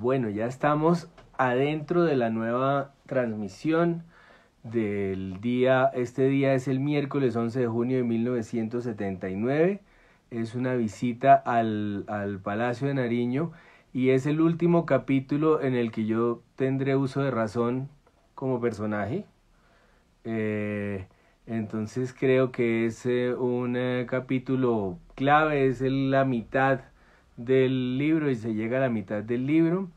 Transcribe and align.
Bueno, 0.00 0.30
ya 0.30 0.46
estamos 0.46 1.08
adentro 1.38 2.04
de 2.04 2.14
la 2.14 2.30
nueva 2.30 2.94
transmisión 3.06 4.04
del 4.62 5.40
día, 5.40 5.90
este 5.92 6.28
día 6.28 6.54
es 6.54 6.68
el 6.68 6.78
miércoles 6.78 7.34
11 7.34 7.58
de 7.58 7.66
junio 7.66 7.96
de 7.96 8.04
1979, 8.04 9.80
es 10.30 10.54
una 10.54 10.74
visita 10.74 11.34
al, 11.34 12.04
al 12.06 12.38
Palacio 12.38 12.86
de 12.86 12.94
Nariño 12.94 13.50
y 13.92 14.10
es 14.10 14.26
el 14.26 14.40
último 14.40 14.86
capítulo 14.86 15.60
en 15.62 15.74
el 15.74 15.90
que 15.90 16.06
yo 16.06 16.42
tendré 16.54 16.94
uso 16.94 17.22
de 17.24 17.32
razón 17.32 17.88
como 18.36 18.60
personaje. 18.60 19.24
Eh, 20.22 21.08
entonces 21.46 22.14
creo 22.16 22.52
que 22.52 22.86
es 22.86 23.04
eh, 23.04 23.34
un 23.34 23.74
eh, 23.76 24.06
capítulo 24.08 24.96
clave, 25.16 25.66
es 25.66 25.80
la 25.80 26.24
mitad 26.24 26.82
del 27.38 27.96
libro 27.96 28.30
y 28.30 28.34
se 28.34 28.52
llega 28.52 28.76
a 28.76 28.80
la 28.82 28.90
mitad 28.90 29.22
del 29.22 29.46
libro. 29.46 29.88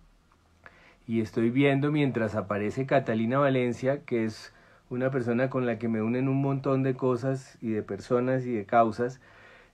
Y 1.08 1.20
estoy 1.22 1.50
viendo 1.50 1.92
mientras 1.92 2.36
aparece 2.36 2.86
Catalina 2.86 3.40
Valencia, 3.40 4.06
que 4.06 4.24
es 4.24 4.54
una 4.90 5.12
persona 5.12 5.50
con 5.50 5.66
la 5.66 5.78
que 5.80 5.90
me 5.90 6.02
unen 6.02 6.30
un 6.30 6.42
montón 6.42 6.84
de 6.84 6.94
cosas 6.96 7.58
y 7.62 7.72
de 7.72 7.84
personas 7.84 8.46
y 8.46 8.54
de 8.54 8.66
causas. 8.66 9.20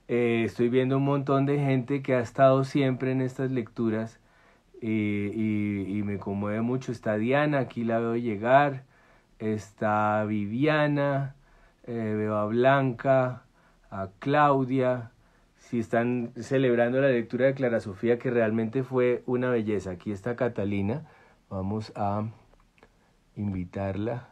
Eh, 0.08 0.42
estoy 0.44 0.70
viendo 0.70 0.96
un 0.96 1.04
montón 1.04 1.46
de 1.46 1.58
gente 1.58 2.02
que 2.02 2.14
ha 2.14 2.20
estado 2.20 2.64
siempre 2.64 3.12
en 3.12 3.20
estas 3.20 3.50
lecturas 3.50 4.18
y, 4.80 6.02
me 6.04 6.18
conmueve 6.18 6.62
mucho. 6.62 6.92
Está 6.92 7.16
Diana, 7.16 7.60
aquí 7.60 7.84
la 7.84 7.98
veo 7.98 8.16
llegar. 8.16 8.84
Está 9.38 10.24
Viviana, 10.24 11.34
eh, 11.86 12.14
veo 12.16 12.36
a 12.36 12.46
Blanca, 12.46 13.42
a 13.90 14.08
Claudia, 14.18 15.12
si 15.68 15.80
están 15.80 16.32
celebrando 16.34 16.98
la 16.98 17.08
lectura 17.08 17.44
de 17.44 17.54
Clara 17.54 17.80
Sofía, 17.80 18.18
que 18.18 18.30
realmente 18.30 18.82
fue 18.82 19.22
una 19.26 19.50
belleza. 19.50 19.90
Aquí 19.90 20.12
está 20.12 20.34
Catalina, 20.34 21.06
vamos 21.50 21.92
a 21.94 22.26
invitarla. 23.36 24.30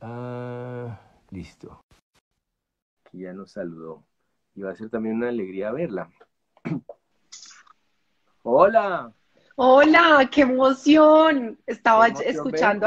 Ah, 0.00 1.00
listo. 1.30 1.80
Aquí 3.04 3.22
ya 3.22 3.32
nos 3.32 3.50
saludó. 3.50 4.04
Y 4.54 4.62
va 4.62 4.70
a 4.70 4.76
ser 4.76 4.88
también 4.88 5.16
una 5.16 5.30
alegría 5.30 5.72
verla. 5.72 6.08
Hola. 8.44 9.12
Hola, 9.56 10.30
qué 10.32 10.42
emoción. 10.42 11.58
Estaba 11.66 12.06
escuchando. 12.06 12.86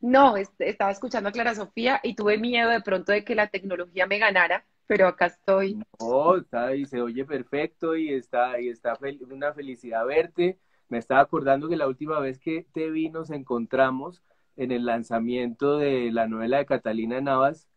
No, 0.00 0.34
estaba 0.36 0.90
escuchando 0.90 1.28
a 1.28 1.32
Clara 1.32 1.54
Sofía 1.54 2.00
y 2.02 2.16
tuve 2.16 2.38
miedo 2.38 2.70
de 2.70 2.80
pronto 2.80 3.12
de 3.12 3.24
que 3.24 3.36
la 3.36 3.46
tecnología 3.46 4.08
me 4.08 4.18
ganara 4.18 4.64
pero 4.90 5.06
acá 5.06 5.26
estoy. 5.26 5.80
No, 6.00 6.36
está 6.36 6.74
y 6.74 6.84
se 6.84 7.00
oye 7.00 7.24
perfecto 7.24 7.94
y 7.94 8.12
está, 8.12 8.60
y 8.60 8.70
está 8.70 8.98
una 9.30 9.52
felicidad 9.52 10.04
verte. 10.04 10.58
Me 10.88 10.98
estaba 10.98 11.20
acordando 11.20 11.68
que 11.68 11.76
la 11.76 11.86
última 11.86 12.18
vez 12.18 12.40
que 12.40 12.66
te 12.72 12.90
vi 12.90 13.08
nos 13.08 13.30
encontramos 13.30 14.24
en 14.56 14.72
el 14.72 14.84
lanzamiento 14.84 15.78
de 15.78 16.10
la 16.10 16.26
novela 16.26 16.58
de 16.58 16.66
Catalina 16.66 17.20
Navas, 17.20 17.68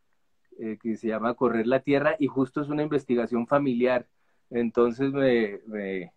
eh, 0.57 0.79
que 0.81 0.97
se 0.97 1.09
llama 1.09 1.35
Correr 1.35 1.67
la 1.67 1.81
Tierra, 1.81 2.15
y 2.17 2.25
justo 2.25 2.61
es 2.61 2.69
una 2.69 2.81
investigación 2.81 3.45
familiar. 3.45 4.07
Entonces 4.49 5.11
me, 5.13 5.59
me, 5.67 6.13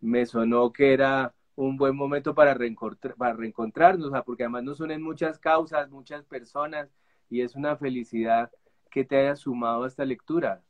me 0.00 0.24
sonó 0.24 0.72
que 0.72 0.94
era 0.94 1.34
un 1.54 1.76
buen 1.76 1.94
momento 1.94 2.34
para, 2.34 2.56
para 3.18 3.34
reencontrarnos, 3.34 4.10
porque 4.24 4.44
además 4.44 4.64
nos 4.64 4.80
unen 4.80 5.02
muchas 5.02 5.38
causas, 5.38 5.90
muchas 5.90 6.24
personas, 6.24 6.88
y 7.28 7.42
es 7.42 7.56
una 7.56 7.76
felicidad 7.76 8.50
que 8.90 9.04
te 9.04 9.16
haya 9.16 9.36
sumado 9.36 9.84
a 9.84 9.88
esta 9.88 10.04
lectura. 10.04 10.62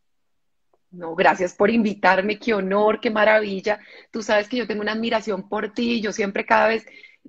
No, 0.91 1.15
gracias 1.15 1.55
por 1.55 1.71
invitarme, 1.71 2.39
qué 2.39 2.53
honor, 2.53 3.01
qué 3.01 3.11
maravilla. 3.11 3.79
Tú 4.11 4.23
sabes 4.23 4.49
que 4.49 4.57
yo 4.57 4.67
tengo 4.67 4.83
una 4.83 4.93
admiración 4.93 5.49
por 5.49 5.73
ti, 5.73 6.01
yo 6.01 6.13
siempre 6.13 6.45
cada 6.45 6.69
vez 6.69 6.85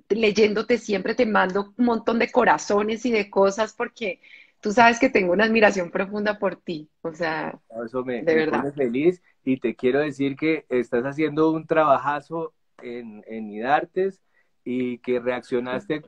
leyéndote 0.08 0.78
siempre 0.78 1.14
te 1.14 1.26
mando 1.26 1.72
un 1.76 1.84
montón 1.84 2.18
de 2.18 2.30
corazones 2.30 3.04
y 3.06 3.12
de 3.12 3.30
cosas 3.30 3.72
porque 3.72 4.20
tú 4.60 4.72
sabes 4.72 4.98
que 4.98 5.10
tengo 5.10 5.32
una 5.32 5.44
admiración 5.44 5.90
profunda 5.90 6.38
por 6.38 6.56
ti, 6.56 6.88
o 7.02 7.12
sea, 7.12 7.58
eso 7.84 8.04
me, 8.04 8.22
de 8.22 8.34
verdad. 8.34 8.60
Pone 8.60 8.72
feliz 8.72 9.22
y 9.44 9.58
te 9.58 9.74
quiero 9.74 10.00
decir 10.00 10.36
que 10.36 10.64
estás 10.68 11.04
haciendo 11.04 11.50
un 11.50 11.66
trabajazo 11.66 12.54
en, 12.82 13.24
en 13.26 13.50
IDARTES 13.50 14.20
y 14.64 14.98
que 14.98 15.18
reaccionaste, 15.20 16.02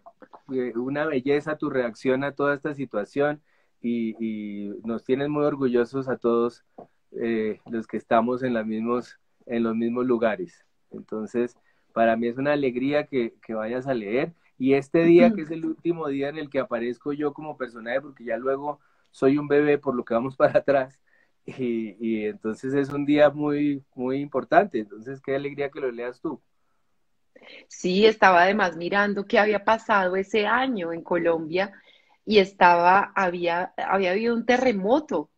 eh, 0.53 0.73
una 0.77 1.07
belleza 1.07 1.59
tu 1.59 1.71
reacción 1.71 2.25
a 2.25 2.33
toda 2.33 2.55
esta 2.55 2.75
situación 2.75 3.43
y, 3.85 4.73
nos 4.85 5.05
tienen 5.05 5.31
muy 5.31 5.45
orgullosos 5.45 6.09
a 6.09 6.17
todos 6.17 6.65
eh, 7.13 7.61
los 7.67 7.87
que 7.87 7.97
estamos 7.97 8.43
en, 8.43 8.55
la 8.55 8.65
mismos, 8.65 9.19
en 9.47 9.63
los 9.63 9.77
mismos 9.77 10.07
lugares. 10.07 10.65
Entonces, 10.91 11.57
para 11.93 12.17
mí 12.17 12.29
es 12.29 12.39
una 12.39 12.53
alegría 12.53 13.07
que, 13.07 13.35
que 13.45 13.55
vayas 13.55 13.87
a 13.87 13.95
leer. 13.95 14.33
Y 14.59 14.75
este 14.75 15.05
día, 15.05 15.33
que 15.33 15.43
es 15.43 15.51
el 15.51 15.67
último 15.67 16.09
día 16.09 16.29
en 16.29 16.39
el 16.39 16.49
que 16.49 16.61
aparezco 16.61 17.13
yo 17.13 17.33
como 17.35 17.57
personaje, 17.57 18.01
porque 18.01 18.25
ya 18.25 18.37
luego 18.37 18.81
soy 19.11 19.37
un 19.37 19.49
bebé 19.49 19.79
por 19.79 19.95
lo 19.95 20.05
que 20.05 20.15
vamos 20.15 20.37
para 20.37 20.61
atrás, 20.61 20.99
y, 21.47 21.97
y, 22.01 22.25
entonces 22.25 22.73
es 22.73 22.89
un 22.89 23.05
día 23.05 23.29
muy, 23.29 23.85
muy 23.95 24.19
importante. 24.19 24.79
Entonces, 24.79 25.21
qué 25.21 25.35
alegría 25.35 25.69
que 25.69 25.81
lo 25.81 25.91
leas 25.91 26.21
tú. 26.21 26.41
Sí, 27.69 28.07
estaba 28.07 28.43
además 28.45 28.77
mirando 28.77 29.27
qué 29.27 29.39
había 29.39 29.63
pasado 29.63 30.17
ese 30.17 30.47
año 30.47 30.91
en 30.93 31.03
Colombia 31.03 31.73
y 32.27 32.39
estaba, 32.39 33.13
había, 33.15 33.75
había 33.77 34.13
habido 34.13 34.35
un 34.35 34.47
terremoto. 34.47 35.31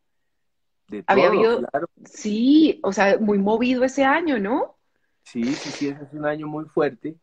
había 1.07 1.29
habido, 1.29 1.67
sí, 2.05 2.81
o 2.83 2.93
sea, 2.93 3.19
muy 3.19 3.39
movido 3.39 3.85
ese 3.85 4.05
año, 4.05 4.39
¿no? 4.39 4.77
Sí, 5.25 5.43
sí, 5.45 5.71
sí, 5.71 5.89
ese 5.89 6.05
es 6.05 6.13
un 6.13 6.25
año 6.25 6.47
muy 6.47 6.67
fuerte 6.67 7.17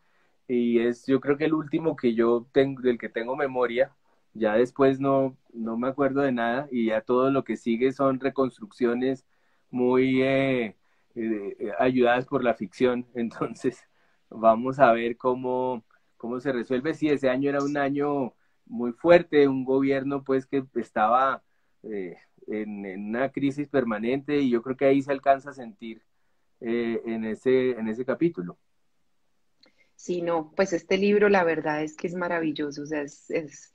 y 0.47 0.79
es, 0.79 1.05
yo 1.05 1.19
creo 1.21 1.37
que 1.37 1.45
el 1.45 1.53
último 1.53 1.95
que 1.95 2.13
yo 2.13 2.45
tengo, 2.51 2.81
del 2.81 2.97
que 2.97 3.09
tengo 3.09 3.35
memoria, 3.35 3.91
ya 4.33 4.55
después 4.55 4.99
no, 4.99 5.37
no 5.53 5.77
me 5.77 5.87
acuerdo 5.87 6.21
de 6.21 6.31
nada 6.31 6.67
y 6.71 6.87
ya 6.87 7.01
todo 7.01 7.31
lo 7.31 7.43
que 7.43 7.55
sigue 7.57 7.93
son 7.93 8.19
reconstrucciones 8.19 9.25
muy 9.71 10.21
eh, 10.21 10.75
eh, 11.15 11.71
ayudadas 11.79 12.25
por 12.25 12.43
la 12.43 12.53
ficción, 12.53 13.07
entonces 13.15 13.79
vamos 14.29 14.79
a 14.79 14.91
ver 14.91 15.17
cómo, 15.17 15.83
cómo 16.17 16.39
se 16.39 16.51
resuelve. 16.51 16.93
Si 16.93 17.07
ese 17.09 17.29
año 17.29 17.49
era 17.49 17.63
un 17.63 17.77
año 17.77 18.33
muy 18.65 18.91
fuerte, 18.93 19.47
un 19.47 19.65
gobierno 19.65 20.23
pues 20.23 20.45
que 20.45 20.63
estaba 20.75 21.43
eh, 21.83 22.17
en, 22.47 23.07
una 23.09 23.31
crisis 23.31 23.67
permanente 23.67 24.39
y 24.39 24.49
yo 24.49 24.61
creo 24.61 24.77
que 24.77 24.85
ahí 24.85 25.01
se 25.01 25.11
alcanza 25.11 25.51
a 25.51 25.53
sentir 25.53 26.01
eh, 26.61 27.01
en, 27.05 27.25
ese, 27.25 27.71
en 27.71 27.87
ese 27.87 28.05
capítulo. 28.05 28.57
Sí, 29.95 30.21
no, 30.21 30.51
pues 30.55 30.73
este 30.73 30.97
libro 30.97 31.29
la 31.29 31.43
verdad 31.43 31.83
es 31.83 31.95
que 31.95 32.07
es 32.07 32.15
maravilloso, 32.15 32.83
o 32.83 32.85
sea, 32.85 33.01
es, 33.01 33.29
es, 33.29 33.71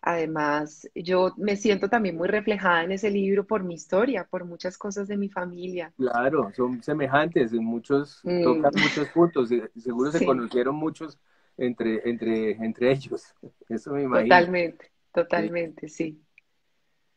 además 0.00 0.88
yo 0.94 1.32
me 1.36 1.56
siento 1.56 1.88
también 1.88 2.16
muy 2.16 2.28
reflejada 2.28 2.84
en 2.84 2.92
ese 2.92 3.10
libro 3.10 3.46
por 3.46 3.64
mi 3.64 3.74
historia, 3.74 4.24
por 4.30 4.44
muchas 4.44 4.78
cosas 4.78 5.08
de 5.08 5.16
mi 5.16 5.28
familia. 5.28 5.92
Claro, 5.96 6.52
son 6.54 6.82
semejantes 6.82 7.52
en 7.52 7.64
muchos, 7.64 8.20
mm. 8.22 8.42
tocan 8.44 8.72
muchos 8.80 9.08
puntos, 9.08 9.50
seguro 9.76 10.12
se 10.12 10.24
conocieron 10.24 10.76
muchos 10.76 11.18
entre, 11.56 12.08
entre, 12.08 12.52
entre 12.52 12.92
ellos. 12.92 13.34
Eso 13.68 13.92
me 13.92 14.02
imagino. 14.02 14.28
Totalmente, 14.28 14.92
totalmente, 15.12 15.88
sí. 15.88 16.20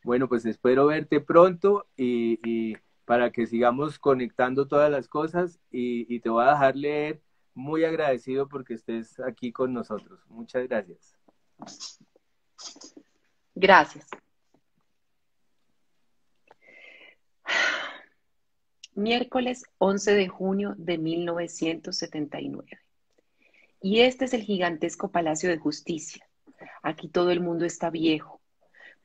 Bueno, 0.03 0.27
pues 0.27 0.45
espero 0.45 0.85
verte 0.87 1.19
pronto 1.19 1.87
y, 1.97 2.39
y, 2.43 2.77
para 3.05 3.31
que 3.31 3.47
sigamos 3.47 3.99
conectando 3.99 4.67
todas 4.67 4.91
las 4.91 5.07
cosas 5.07 5.59
y, 5.71 6.13
y 6.13 6.19
te 6.19 6.29
voy 6.29 6.43
a 6.43 6.51
dejar 6.51 6.75
leer 6.75 7.21
muy 7.55 7.83
agradecido 7.85 8.47
porque 8.47 8.75
estés 8.75 9.19
aquí 9.19 9.51
con 9.51 9.73
nosotros. 9.73 10.19
Muchas 10.27 10.67
gracias. 10.67 11.17
Gracias. 13.55 14.07
Miércoles 18.95 19.63
11 19.77 20.13
de 20.13 20.27
junio 20.27 20.75
de 20.77 20.97
1979. 20.97 22.84
Y 23.85 23.99
este 23.99 24.25
es 24.25 24.33
el 24.33 24.41
gigantesco 24.41 25.11
Palacio 25.11 25.47
de 25.47 25.59
Justicia. 25.59 26.27
Aquí 26.81 27.07
todo 27.07 27.29
el 27.29 27.39
mundo 27.39 27.65
está 27.65 27.91
viejo. 27.91 28.41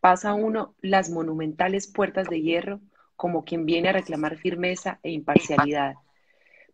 Pasa 0.01 0.33
uno 0.33 0.75
las 0.81 1.11
monumentales 1.11 1.87
puertas 1.87 2.31
de 2.31 2.41
hierro 2.41 2.81
como 3.15 3.45
quien 3.45 3.67
viene 3.67 3.91
a 3.91 3.93
reclamar 3.93 4.39
firmeza 4.39 4.99
e 5.03 5.11
imparcialidad, 5.11 5.97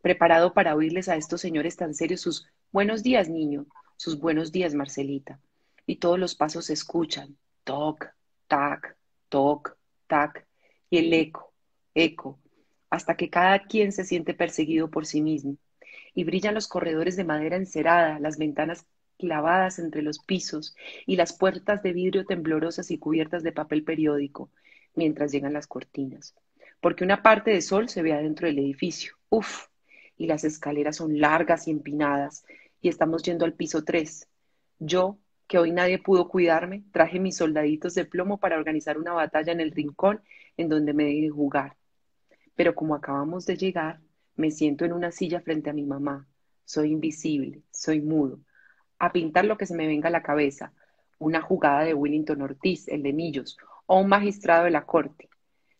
preparado 0.02 0.54
para 0.54 0.76
oírles 0.76 1.08
a 1.08 1.16
estos 1.16 1.40
señores 1.40 1.74
tan 1.74 1.94
serios 1.94 2.20
sus 2.20 2.46
buenos 2.70 3.02
días, 3.02 3.28
niño, 3.28 3.66
sus 3.96 4.20
buenos 4.20 4.52
días, 4.52 4.72
Marcelita. 4.72 5.40
Y 5.84 5.96
todos 5.96 6.16
los 6.16 6.36
pasos 6.36 6.66
se 6.66 6.74
escuchan, 6.74 7.36
toc, 7.64 8.06
tac, 8.46 8.96
toc, 9.28 9.76
tac, 10.06 10.46
y 10.90 10.98
el 10.98 11.12
eco, 11.12 11.52
eco, 11.92 12.38
hasta 12.88 13.16
que 13.16 13.30
cada 13.30 13.64
quien 13.64 13.90
se 13.90 14.04
siente 14.04 14.32
perseguido 14.32 14.92
por 14.92 15.06
sí 15.06 15.22
mismo 15.22 15.56
y 16.16 16.24
brillan 16.24 16.54
los 16.54 16.66
corredores 16.66 17.14
de 17.14 17.24
madera 17.24 17.56
encerada, 17.56 18.18
las 18.18 18.38
ventanas 18.38 18.86
clavadas 19.18 19.78
entre 19.78 20.00
los 20.00 20.18
pisos 20.18 20.74
y 21.04 21.16
las 21.16 21.36
puertas 21.36 21.82
de 21.82 21.92
vidrio 21.92 22.24
temblorosas 22.24 22.90
y 22.90 22.98
cubiertas 22.98 23.42
de 23.42 23.52
papel 23.52 23.84
periódico, 23.84 24.50
mientras 24.94 25.30
llegan 25.30 25.52
las 25.52 25.66
cortinas. 25.66 26.34
Porque 26.80 27.04
una 27.04 27.22
parte 27.22 27.50
de 27.50 27.60
sol 27.60 27.90
se 27.90 28.00
ve 28.00 28.14
adentro 28.14 28.46
del 28.46 28.58
edificio. 28.58 29.14
Uf, 29.28 29.66
y 30.16 30.26
las 30.26 30.42
escaleras 30.44 30.96
son 30.96 31.20
largas 31.20 31.68
y 31.68 31.70
empinadas, 31.70 32.46
y 32.80 32.88
estamos 32.88 33.22
yendo 33.22 33.44
al 33.44 33.52
piso 33.52 33.84
3. 33.84 34.26
Yo, 34.78 35.18
que 35.46 35.58
hoy 35.58 35.70
nadie 35.70 35.98
pudo 35.98 36.28
cuidarme, 36.28 36.82
traje 36.92 37.20
mis 37.20 37.36
soldaditos 37.36 37.94
de 37.94 38.06
plomo 38.06 38.38
para 38.38 38.56
organizar 38.56 38.96
una 38.96 39.12
batalla 39.12 39.52
en 39.52 39.60
el 39.60 39.70
rincón 39.70 40.22
en 40.56 40.70
donde 40.70 40.94
me 40.94 41.04
dejé 41.04 41.28
jugar. 41.28 41.76
Pero 42.54 42.74
como 42.74 42.94
acabamos 42.94 43.44
de 43.44 43.58
llegar, 43.58 44.00
me 44.36 44.50
siento 44.50 44.84
en 44.84 44.92
una 44.92 45.12
silla 45.12 45.40
frente 45.40 45.70
a 45.70 45.72
mi 45.72 45.84
mamá. 45.84 46.26
Soy 46.64 46.92
invisible, 46.92 47.62
soy 47.70 48.00
mudo. 48.00 48.40
A 48.98 49.12
pintar 49.12 49.44
lo 49.44 49.56
que 49.56 49.66
se 49.66 49.74
me 49.74 49.86
venga 49.86 50.08
a 50.08 50.12
la 50.12 50.22
cabeza. 50.22 50.72
Una 51.18 51.40
jugada 51.40 51.84
de 51.84 51.94
Willington 51.94 52.42
Ortiz, 52.42 52.88
el 52.88 53.02
de 53.02 53.12
Millos, 53.12 53.56
o 53.86 54.00
un 54.00 54.08
magistrado 54.08 54.64
de 54.64 54.70
la 54.70 54.84
corte. 54.84 55.28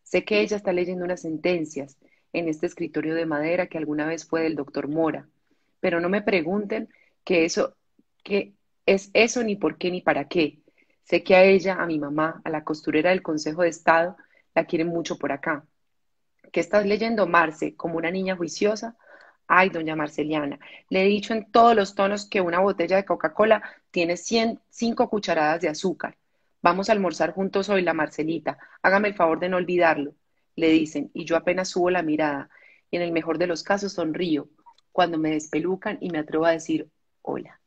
Sé 0.03 0.25
que 0.25 0.41
ella 0.41 0.57
está 0.57 0.73
leyendo 0.73 1.05
unas 1.05 1.23
sentencias 1.23 1.99
en 2.33 2.49
este 2.49 2.67
escritorio 2.67 3.15
de 3.15 3.27
madera 3.27 3.67
que 3.67 3.79
alguna 3.79 4.07
vez 4.07 4.27
fue 4.27 4.43
del 4.43 4.55
doctor 4.55 4.89
Mora. 4.89 5.29
Pero 5.81 6.01
no 6.01 6.09
me 6.09 6.23
pregunten 6.23 6.89
qué 7.25 7.45
eso, 7.45 7.77
qué 8.23 8.55
es 8.87 9.11
eso, 9.15 9.43
ni 9.43 9.57
por 9.57 9.79
qué, 9.79 9.91
ni 9.91 10.01
para 10.01 10.29
qué. 10.29 10.61
Sé 11.03 11.23
que 11.23 11.35
a 11.35 11.45
ella, 11.45 11.75
a 11.75 11.87
mi 11.87 11.99
mamá, 11.99 12.41
a 12.45 12.51
la 12.51 12.65
costurera 12.65 13.11
del 13.11 13.23
Consejo 13.23 13.63
de 13.63 13.69
Estado, 13.69 14.17
la 14.55 14.65
quieren 14.65 14.89
mucho 14.89 15.19
por 15.19 15.33
acá. 15.33 15.65
¿Qué 16.57 16.61
estás 16.61 16.87
leyendo, 16.87 17.27
Marce? 17.27 17.77
¿Como 17.77 17.99
una 17.99 18.11
niña 18.11 18.35
juiciosa? 18.35 18.97
Ay, 19.47 19.69
doña 19.69 19.95
Marceliana, 19.95 20.59
le 20.89 21.03
he 21.03 21.07
dicho 21.07 21.35
en 21.35 21.53
todos 21.53 21.77
los 21.77 21.95
tonos 21.95 22.25
que 22.25 22.41
una 22.41 22.61
botella 22.61 22.97
de 22.97 23.05
Coca-Cola 23.05 23.63
tiene 23.91 24.17
105 24.17 25.11
cucharadas 25.11 25.61
de 25.61 25.69
azúcar. 25.69 26.17
Vamos 26.63 26.89
a 26.89 26.93
almorzar 26.93 27.35
juntos 27.35 27.69
hoy, 27.69 27.83
la 27.83 27.93
Marcelita. 27.93 28.57
Hágame 28.81 29.09
el 29.09 29.15
favor 29.15 29.39
de 29.39 29.51
no 29.51 29.59
olvidarlo, 29.59 30.15
le 30.55 30.71
dicen, 30.71 31.11
y 31.13 31.27
yo 31.27 31.37
apenas 31.37 31.69
subo 31.69 31.91
la 31.91 32.01
mirada, 32.01 32.49
y 32.91 32.97
en 32.97 33.03
el 33.03 33.13
mejor 33.13 33.37
de 33.37 33.49
los 33.49 33.63
casos 33.63 33.93
sonrío, 33.93 34.49
cuando 34.93 35.19
me 35.19 35.33
despelucan 35.33 35.99
y 36.01 36.09
me 36.09 36.21
atrevo 36.21 36.47
a 36.47 36.53
decir 36.53 36.89
hola. 37.21 37.61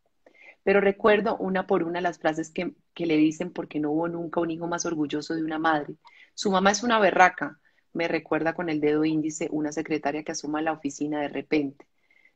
Pero 0.64 0.82
recuerdo 0.82 1.38
una 1.38 1.68
por 1.68 1.84
una 1.84 2.02
las 2.02 2.18
frases 2.18 2.50
que, 2.50 2.74
que 2.96 3.06
le 3.06 3.18
dicen 3.18 3.54
porque 3.54 3.80
no 3.80 3.92
hubo 3.92 4.08
nunca 4.08 4.40
un 4.40 4.50
hijo 4.50 4.66
más 4.66 4.88
orgulloso 4.88 5.36
de 5.36 5.44
una 5.44 5.60
madre. 5.60 5.94
Su 6.34 6.50
mamá 6.50 6.72
es 6.72 6.82
una 6.82 6.98
berraca, 6.98 7.59
me 7.94 8.08
recuerda 8.08 8.54
con 8.54 8.70
el 8.70 8.80
dedo 8.80 9.06
índice 9.06 9.48
una 9.52 9.72
secretaria 9.72 10.24
que 10.24 10.32
asuma 10.32 10.62
la 10.62 10.74
oficina 10.74 11.22
de 11.22 11.30
repente. 11.30 11.88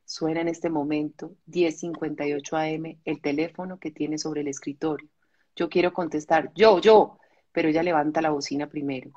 Suena 0.06 0.42
en 0.42 0.48
este 0.48 0.70
momento, 0.70 1.36
10.58 1.48 2.76
am, 2.76 3.00
el 3.06 3.22
teléfono 3.22 3.80
que 3.80 3.92
tiene 3.92 4.18
sobre 4.18 4.42
el 4.42 4.48
escritorio. 4.48 5.10
Yo 5.56 5.70
quiero 5.70 5.94
contestar, 5.94 6.52
yo, 6.56 6.80
yo, 6.80 7.20
pero 7.52 7.70
ella 7.70 7.84
levanta 7.84 8.22
la 8.22 8.32
bocina 8.32 8.68
primero. 8.68 9.12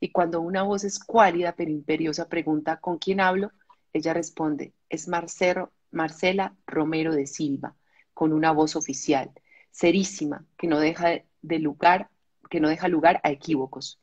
Y 0.00 0.10
cuando 0.10 0.40
una 0.40 0.62
voz 0.62 0.84
escuálida 0.84 1.54
pero 1.56 1.70
imperiosa 1.70 2.28
pregunta, 2.28 2.78
¿con 2.78 2.98
quién 2.98 3.20
hablo? 3.20 3.52
Ella 3.92 4.14
responde, 4.14 4.72
es 4.88 5.08
Marcelo, 5.08 5.72
Marcela 5.90 6.54
Romero 6.66 7.14
de 7.14 7.26
Silva, 7.26 7.76
con 8.12 8.32
una 8.32 8.52
voz 8.52 8.76
oficial, 8.76 9.30
serísima, 9.70 10.44
que 10.56 10.66
no 10.66 10.78
deja 10.78 11.22
de 11.42 11.58
lugar, 11.58 12.08
que 12.50 12.60
no 12.60 12.68
deja 12.68 12.88
lugar 12.88 13.20
a 13.22 13.30
equívocos. 13.30 14.00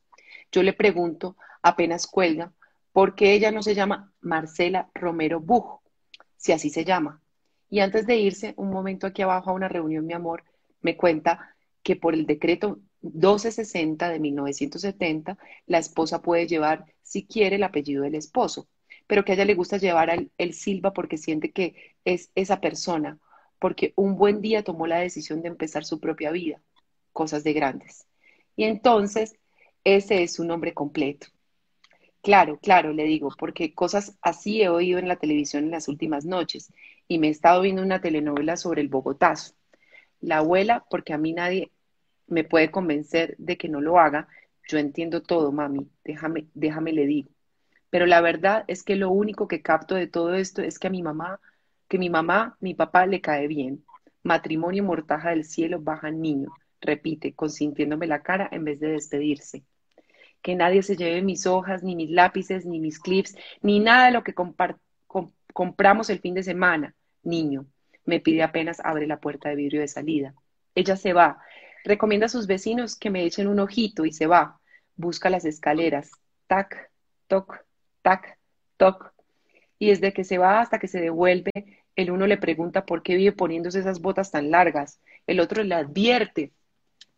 Yo 0.51 0.63
le 0.63 0.73
pregunto, 0.73 1.37
apenas 1.61 2.07
cuelga, 2.07 2.53
¿por 2.91 3.15
qué 3.15 3.33
ella 3.33 3.51
no 3.51 3.63
se 3.63 3.75
llama 3.75 4.13
Marcela 4.21 4.89
Romero 4.93 5.39
Bujo? 5.39 5.81
Si 6.37 6.51
así 6.51 6.69
se 6.69 6.85
llama. 6.85 7.21
Y 7.69 7.79
antes 7.79 8.05
de 8.05 8.17
irse, 8.17 8.53
un 8.57 8.69
momento 8.69 9.07
aquí 9.07 9.21
abajo 9.21 9.49
a 9.49 9.53
una 9.53 9.69
reunión, 9.69 10.05
mi 10.05 10.13
amor, 10.13 10.43
me 10.81 10.97
cuenta 10.97 11.55
que 11.83 11.95
por 11.95 12.13
el 12.13 12.25
decreto 12.25 12.79
1260 13.01 14.09
de 14.09 14.19
1970, 14.19 15.37
la 15.65 15.77
esposa 15.77 16.21
puede 16.21 16.47
llevar, 16.47 16.85
si 17.01 17.25
quiere, 17.25 17.55
el 17.55 17.63
apellido 17.63 18.03
del 18.03 18.15
esposo, 18.15 18.67
pero 19.07 19.25
que 19.25 19.31
a 19.31 19.35
ella 19.35 19.45
le 19.45 19.55
gusta 19.55 19.77
llevar 19.77 20.27
el 20.37 20.53
Silva 20.53 20.93
porque 20.93 21.17
siente 21.17 21.51
que 21.51 21.95
es 22.05 22.31
esa 22.35 22.61
persona, 22.61 23.19
porque 23.59 23.93
un 23.95 24.15
buen 24.17 24.41
día 24.41 24.63
tomó 24.63 24.87
la 24.87 24.99
decisión 24.99 25.41
de 25.41 25.49
empezar 25.49 25.85
su 25.85 25.99
propia 25.99 26.31
vida, 26.31 26.61
cosas 27.11 27.43
de 27.43 27.53
grandes. 27.53 28.07
Y 28.55 28.65
entonces, 28.65 29.35
ese 29.83 30.23
es 30.23 30.33
su 30.33 30.43
nombre 30.43 30.73
completo. 30.73 31.27
Claro, 32.21 32.59
claro, 32.59 32.93
le 32.93 33.03
digo, 33.05 33.29
porque 33.37 33.73
cosas 33.73 34.17
así 34.21 34.61
he 34.61 34.69
oído 34.69 34.99
en 34.99 35.07
la 35.07 35.15
televisión 35.17 35.63
en 35.65 35.71
las 35.71 35.87
últimas 35.87 36.23
noches 36.25 36.71
y 37.07 37.17
me 37.17 37.27
he 37.27 37.31
estado 37.31 37.61
viendo 37.61 37.81
una 37.81 37.99
telenovela 38.01 38.57
sobre 38.57 38.81
el 38.81 38.89
Bogotazo. 38.89 39.53
La 40.21 40.37
abuela, 40.39 40.85
porque 40.89 41.13
a 41.13 41.17
mí 41.17 41.33
nadie 41.33 41.71
me 42.27 42.43
puede 42.43 42.71
convencer 42.71 43.35
de 43.39 43.57
que 43.57 43.69
no 43.69 43.81
lo 43.81 43.99
haga, 43.99 44.27
yo 44.67 44.77
entiendo 44.79 45.21
todo, 45.23 45.51
mami, 45.51 45.89
déjame, 46.03 46.47
déjame 46.53 46.93
le 46.93 47.05
digo. 47.07 47.29
Pero 47.89 48.05
la 48.05 48.21
verdad 48.21 48.65
es 48.67 48.83
que 48.83 48.95
lo 48.95 49.11
único 49.11 49.47
que 49.47 49.61
capto 49.63 49.95
de 49.95 50.07
todo 50.07 50.35
esto 50.35 50.61
es 50.61 50.79
que 50.79 50.87
a 50.87 50.91
mi 50.91 51.03
mamá, 51.03 51.39
que 51.89 51.97
mi 51.99 52.09
mamá, 52.09 52.57
mi 52.61 52.73
papá 52.75 53.05
le 53.07 53.21
cae 53.21 53.47
bien. 53.47 53.85
Matrimonio 54.23 54.83
mortaja 54.83 55.31
del 55.31 55.45
cielo 55.45 55.81
baja 55.81 56.11
niño, 56.11 56.49
repite, 56.81 57.33
consintiéndome 57.35 58.07
la 58.07 58.23
cara 58.23 58.47
en 58.51 58.65
vez 58.65 58.79
de 58.79 58.89
despedirse 58.89 59.63
que 60.41 60.55
nadie 60.55 60.83
se 60.83 60.95
lleve 60.95 61.21
mis 61.21 61.45
hojas, 61.45 61.83
ni 61.83 61.95
mis 61.95 62.09
lápices, 62.09 62.65
ni 62.65 62.79
mis 62.79 62.99
clips, 62.99 63.35
ni 63.61 63.79
nada 63.79 64.05
de 64.05 64.11
lo 64.11 64.23
que 64.23 64.33
compramos 65.53 66.09
el 66.09 66.19
fin 66.19 66.33
de 66.33 66.43
semana. 66.43 66.95
Niño, 67.23 67.65
me 68.05 68.19
pide 68.19 68.43
apenas 68.43 68.79
abre 68.79 69.07
la 69.07 69.19
puerta 69.19 69.49
de 69.49 69.55
vidrio 69.55 69.81
de 69.81 69.87
salida. 69.87 70.33
Ella 70.75 70.95
se 70.95 71.13
va. 71.13 71.39
Recomienda 71.83 72.25
a 72.25 72.29
sus 72.29 72.47
vecinos 72.47 72.95
que 72.95 73.09
me 73.09 73.23
echen 73.23 73.47
un 73.47 73.59
ojito 73.59 74.05
y 74.05 74.11
se 74.11 74.27
va. 74.27 74.59
Busca 74.95 75.29
las 75.29 75.45
escaleras. 75.45 76.11
Tac, 76.47 76.91
toc, 77.27 77.63
tac, 78.01 78.37
toc. 78.77 79.13
Y 79.79 79.87
desde 79.87 80.13
que 80.13 80.23
se 80.23 80.37
va 80.37 80.61
hasta 80.61 80.79
que 80.79 80.87
se 80.87 81.01
devuelve, 81.01 81.51
el 81.95 82.11
uno 82.11 82.27
le 82.27 82.37
pregunta 82.37 82.85
por 82.85 83.03
qué 83.03 83.15
vive 83.15 83.31
poniéndose 83.31 83.79
esas 83.79 84.01
botas 84.01 84.31
tan 84.31 84.51
largas. 84.51 84.99
El 85.27 85.39
otro 85.39 85.63
le 85.63 85.75
advierte 85.75 86.51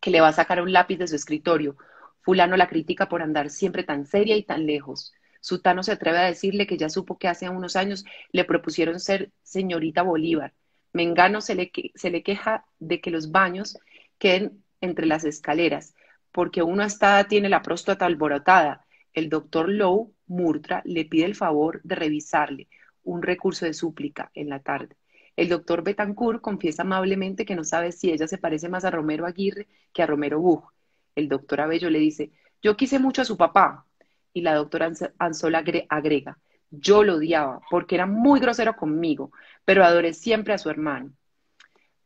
que 0.00 0.10
le 0.10 0.20
va 0.20 0.28
a 0.28 0.32
sacar 0.32 0.60
un 0.60 0.72
lápiz 0.72 0.96
de 0.98 1.08
su 1.08 1.16
escritorio. 1.16 1.76
Fulano 2.24 2.56
la 2.56 2.68
critica 2.68 3.08
por 3.08 3.20
andar 3.20 3.50
siempre 3.50 3.84
tan 3.84 4.06
seria 4.06 4.34
y 4.36 4.42
tan 4.42 4.64
lejos. 4.64 5.12
Sutano 5.40 5.82
se 5.82 5.92
atreve 5.92 6.18
a 6.18 6.24
decirle 6.24 6.66
que 6.66 6.78
ya 6.78 6.88
supo 6.88 7.18
que 7.18 7.28
hace 7.28 7.50
unos 7.50 7.76
años 7.76 8.06
le 8.32 8.44
propusieron 8.44 8.98
ser 8.98 9.30
señorita 9.42 10.00
Bolívar. 10.00 10.54
Mengano 10.94 11.42
se 11.42 11.54
le, 11.54 11.70
se 11.94 12.10
le 12.10 12.22
queja 12.22 12.64
de 12.78 13.02
que 13.02 13.10
los 13.10 13.30
baños 13.30 13.76
queden 14.16 14.64
entre 14.80 15.04
las 15.04 15.24
escaleras, 15.24 15.94
porque 16.32 16.62
uno 16.62 16.82
hasta 16.82 17.22
tiene 17.24 17.50
la 17.50 17.60
próstata 17.60 18.06
alborotada. 18.06 18.86
El 19.12 19.28
doctor 19.28 19.68
Lowe 19.68 20.10
Murtra 20.26 20.80
le 20.86 21.04
pide 21.04 21.26
el 21.26 21.34
favor 21.34 21.82
de 21.82 21.94
revisarle 21.94 22.68
un 23.02 23.22
recurso 23.22 23.66
de 23.66 23.74
súplica 23.74 24.30
en 24.32 24.48
la 24.48 24.60
tarde. 24.60 24.96
El 25.36 25.50
doctor 25.50 25.82
Betancourt 25.82 26.40
confiesa 26.40 26.82
amablemente 26.82 27.44
que 27.44 27.54
no 27.54 27.64
sabe 27.64 27.92
si 27.92 28.10
ella 28.10 28.26
se 28.26 28.38
parece 28.38 28.70
más 28.70 28.86
a 28.86 28.90
Romero 28.90 29.26
Aguirre 29.26 29.68
que 29.92 30.02
a 30.02 30.06
Romero 30.06 30.40
Buch 30.40 30.73
el 31.14 31.28
doctor 31.28 31.60
Abello 31.60 31.90
le 31.90 31.98
dice, 31.98 32.30
yo 32.62 32.76
quise 32.76 32.98
mucho 32.98 33.22
a 33.22 33.24
su 33.24 33.36
papá. 33.36 33.86
Y 34.32 34.42
la 34.42 34.54
doctora 34.54 34.90
Anzola 35.18 35.64
agrega, 35.88 36.38
yo 36.70 37.04
lo 37.04 37.16
odiaba 37.16 37.60
porque 37.70 37.94
era 37.94 38.06
muy 38.06 38.40
grosero 38.40 38.74
conmigo, 38.74 39.30
pero 39.64 39.84
adoré 39.84 40.12
siempre 40.12 40.54
a 40.54 40.58
su 40.58 40.70
hermano. 40.70 41.12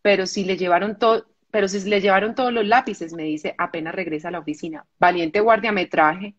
Pero 0.03 0.27
si 0.27 0.45
le 0.45 0.57
llevaron 0.59 0.99
todo, 0.99 1.27
pero 1.51 1.69
si 1.69 1.89
le 1.89 2.01
llevaron 2.01 2.35
todos 2.35 2.53
los 2.53 2.67
lápices, 2.67 3.15
me 3.15 3.25
dice, 3.25 3.55
apenas 3.57 3.95
regresa 3.95 4.29
a 4.29 4.31
la 4.31 4.41
oficina. 4.41 4.87
Valiente 4.99 5.41
guardia 5.41 5.73
me 5.73 5.87
traje. 5.87 6.37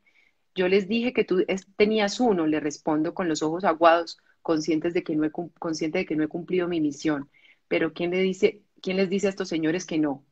Yo 0.53 0.67
les 0.67 0.87
dije 0.87 1.13
que 1.13 1.23
tú 1.23 1.43
tenías 1.75 2.19
uno, 2.19 2.45
le 2.45 2.59
respondo 2.59 3.13
con 3.13 3.27
los 3.27 3.41
ojos 3.41 3.63
aguados, 3.63 4.19
conscientes 4.41 4.93
de 4.93 5.03
que 5.03 5.15
no 5.15 5.25
he, 5.25 5.31
consciente 5.31 5.99
de 5.99 6.05
que 6.05 6.15
no 6.15 6.23
he 6.23 6.27
cumplido 6.27 6.67
mi 6.67 6.81
misión. 6.81 7.29
Pero 7.67 7.93
¿quién, 7.93 8.11
le 8.11 8.21
dice, 8.21 8.61
¿quién 8.81 8.97
les 8.97 9.09
dice 9.09 9.27
a 9.27 9.29
estos 9.31 9.49
señores 9.49 9.85
que 9.85 9.97
no? 9.97 10.25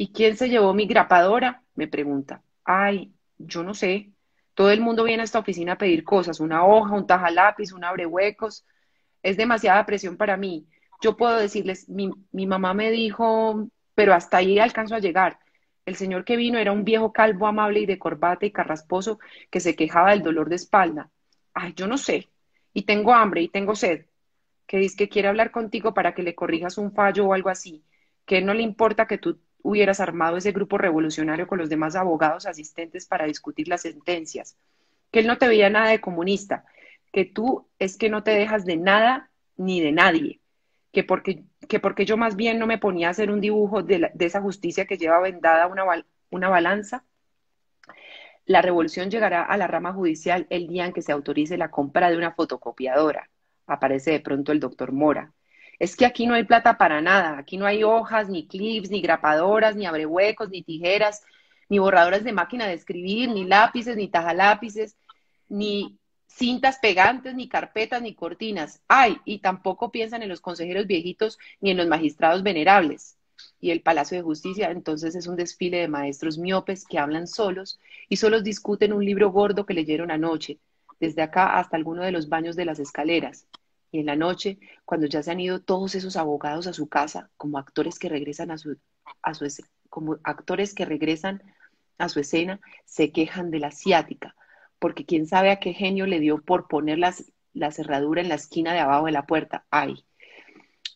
¿Y 0.00 0.12
quién 0.12 0.34
se 0.38 0.48
llevó 0.48 0.72
mi 0.72 0.86
grapadora? 0.86 1.62
Me 1.74 1.86
pregunta. 1.86 2.42
Ay, 2.64 3.12
yo 3.36 3.62
no 3.62 3.74
sé. 3.74 4.14
Todo 4.54 4.70
el 4.70 4.80
mundo 4.80 5.04
viene 5.04 5.20
a 5.20 5.24
esta 5.24 5.40
oficina 5.40 5.72
a 5.74 5.78
pedir 5.78 6.04
cosas, 6.04 6.40
una 6.40 6.64
hoja, 6.64 6.94
un 6.94 7.06
taja 7.06 7.30
lápiz, 7.30 7.70
un 7.74 7.84
abre 7.84 8.06
huecos. 8.06 8.64
Es 9.22 9.36
demasiada 9.36 9.84
presión 9.84 10.16
para 10.16 10.38
mí. 10.38 10.66
Yo 11.02 11.18
puedo 11.18 11.36
decirles, 11.36 11.86
mi, 11.90 12.10
mi 12.32 12.46
mamá 12.46 12.72
me 12.72 12.90
dijo, 12.90 13.68
pero 13.94 14.14
hasta 14.14 14.38
ahí 14.38 14.58
alcanzo 14.58 14.94
a 14.94 15.00
llegar. 15.00 15.38
El 15.84 15.96
señor 15.96 16.24
que 16.24 16.36
vino 16.36 16.58
era 16.58 16.72
un 16.72 16.84
viejo 16.84 17.12
calvo 17.12 17.46
amable 17.46 17.80
y 17.80 17.86
de 17.86 17.98
corbata 17.98 18.46
y 18.46 18.52
carrasposo 18.52 19.18
que 19.50 19.60
se 19.60 19.76
quejaba 19.76 20.12
del 20.12 20.22
dolor 20.22 20.48
de 20.48 20.56
espalda. 20.56 21.10
Ay, 21.52 21.74
yo 21.76 21.86
no 21.86 21.98
sé. 21.98 22.30
Y 22.72 22.84
tengo 22.84 23.12
hambre 23.12 23.42
y 23.42 23.48
tengo 23.48 23.76
sed. 23.76 24.06
Que 24.66 24.78
dice 24.78 24.96
que 24.96 25.10
quiere 25.10 25.28
hablar 25.28 25.50
contigo 25.50 25.92
para 25.92 26.14
que 26.14 26.22
le 26.22 26.34
corrijas 26.34 26.78
un 26.78 26.90
fallo 26.94 27.26
o 27.26 27.34
algo 27.34 27.50
así. 27.50 27.84
Que 28.24 28.40
no 28.40 28.54
le 28.54 28.62
importa 28.62 29.06
que 29.06 29.18
tú 29.18 29.38
hubieras 29.62 30.00
armado 30.00 30.36
ese 30.36 30.52
grupo 30.52 30.78
revolucionario 30.78 31.46
con 31.46 31.58
los 31.58 31.68
demás 31.68 31.96
abogados 31.96 32.46
asistentes 32.46 33.06
para 33.06 33.26
discutir 33.26 33.68
las 33.68 33.82
sentencias, 33.82 34.56
que 35.10 35.20
él 35.20 35.26
no 35.26 35.38
te 35.38 35.48
veía 35.48 35.70
nada 35.70 35.90
de 35.90 36.00
comunista, 36.00 36.64
que 37.12 37.24
tú 37.24 37.68
es 37.78 37.96
que 37.96 38.10
no 38.10 38.22
te 38.22 38.32
dejas 38.32 38.64
de 38.64 38.76
nada 38.76 39.30
ni 39.56 39.80
de 39.80 39.92
nadie, 39.92 40.40
que 40.92 41.04
porque, 41.04 41.44
que 41.68 41.80
porque 41.80 42.04
yo 42.04 42.16
más 42.16 42.36
bien 42.36 42.58
no 42.58 42.66
me 42.66 42.78
ponía 42.78 43.08
a 43.08 43.10
hacer 43.10 43.30
un 43.30 43.40
dibujo 43.40 43.82
de, 43.82 44.12
esa 44.18 44.40
justicia 44.40 44.86
que 44.86 44.98
lleva 44.98 45.20
vendada 45.20 45.66
una, 45.66 45.84
una 46.30 46.48
balanza. 46.48 47.04
La 48.46 48.62
revolución 48.62 49.10
llegará 49.10 49.42
a 49.42 49.56
la 49.56 49.66
rama 49.66 49.92
judicial 49.92 50.46
el 50.50 50.66
día 50.66 50.86
en 50.86 50.92
que 50.92 51.02
se 51.02 51.12
autorice 51.12 51.56
la 51.56 51.70
compra 51.70 52.10
de 52.10 52.16
una 52.16 52.32
fotocopiadora. 52.32 53.30
Aparece 53.66 54.10
de 54.12 54.20
pronto 54.20 54.50
el 54.52 54.60
doctor 54.60 54.92
Mora 54.92 55.32
Es 55.80 55.96
que 55.96 56.04
aquí 56.04 56.26
no 56.26 56.34
hay 56.34 56.44
plata 56.44 56.76
para 56.76 57.00
nada, 57.00 57.38
aquí 57.38 57.56
no 57.56 57.64
hay 57.64 57.82
hojas, 57.84 58.28
ni 58.28 58.46
clips, 58.46 58.90
ni 58.90 59.00
grapadoras, 59.00 59.74
ni 59.76 59.86
abrehuecos, 59.86 60.50
ni 60.50 60.62
tijeras, 60.62 61.22
ni 61.70 61.78
borradores 61.78 62.22
de 62.22 62.32
máquina 62.32 62.66
de 62.66 62.74
escribir, 62.74 63.30
ni 63.30 63.44
lápices, 63.44 63.96
ni 63.96 64.06
tajalápices, 64.08 64.96
ni 65.48 65.98
cintas 66.26 66.78
pegantes, 66.80 67.34
ni 67.34 67.48
carpetas, 67.48 68.02
ni 68.02 68.14
cortinas. 68.14 68.82
Ay, 68.88 69.16
y 69.24 69.38
tampoco 69.38 69.90
piensan 69.90 70.22
en 70.22 70.28
los 70.28 70.42
consejeros 70.42 70.86
viejitos 70.86 71.38
ni 71.62 71.70
en 71.70 71.78
los 71.78 71.88
magistrados 71.88 72.42
venerables. 72.42 73.16
Y 73.58 73.70
el 73.70 73.80
Palacio 73.80 74.18
de 74.18 74.22
Justicia 74.22 74.70
entonces 74.70 75.14
es 75.14 75.26
un 75.26 75.36
desfile 75.36 75.78
de 75.78 75.88
maestros 75.88 76.36
miopes 76.36 76.84
que 76.84 76.98
hablan 76.98 77.26
solos 77.26 77.80
y 78.10 78.16
solos 78.16 78.44
discuten 78.44 78.92
un 78.92 79.02
libro 79.02 79.30
gordo 79.30 79.64
que 79.64 79.72
leyeron 79.72 80.10
anoche, 80.10 80.58
desde 81.00 81.22
acá 81.22 81.58
hasta 81.58 81.78
alguno 81.78 82.02
de 82.02 82.12
los 82.12 82.28
baños 82.28 82.54
de 82.54 82.66
las 82.66 82.78
escaleras. 82.80 83.46
Y 83.92 84.00
en 84.00 84.06
la 84.06 84.16
noche, 84.16 84.58
cuando 84.84 85.06
ya 85.06 85.22
se 85.22 85.30
han 85.30 85.40
ido 85.40 85.60
todos 85.60 85.94
esos 85.94 86.16
abogados 86.16 86.66
a 86.66 86.72
su 86.72 86.88
casa, 86.88 87.30
como 87.36 87.58
actores 87.58 87.98
que 87.98 88.08
regresan 88.08 88.50
a 88.50 88.58
su, 88.58 88.76
a 89.22 89.34
su 89.34 89.46
como 89.88 90.18
actores 90.22 90.74
que 90.74 90.84
regresan 90.84 91.42
a 91.98 92.08
su 92.08 92.20
escena, 92.20 92.60
se 92.84 93.12
quejan 93.12 93.50
de 93.50 93.58
la 93.58 93.68
asiática, 93.68 94.36
porque 94.78 95.04
quién 95.04 95.26
sabe 95.26 95.50
a 95.50 95.58
qué 95.58 95.72
genio 95.72 96.06
le 96.06 96.20
dio 96.20 96.40
por 96.40 96.68
poner 96.68 96.98
la 96.98 97.70
cerradura 97.72 98.20
en 98.20 98.28
la 98.28 98.36
esquina 98.36 98.72
de 98.72 98.78
abajo 98.78 99.06
de 99.06 99.12
la 99.12 99.26
puerta. 99.26 99.66
Ay. 99.70 100.04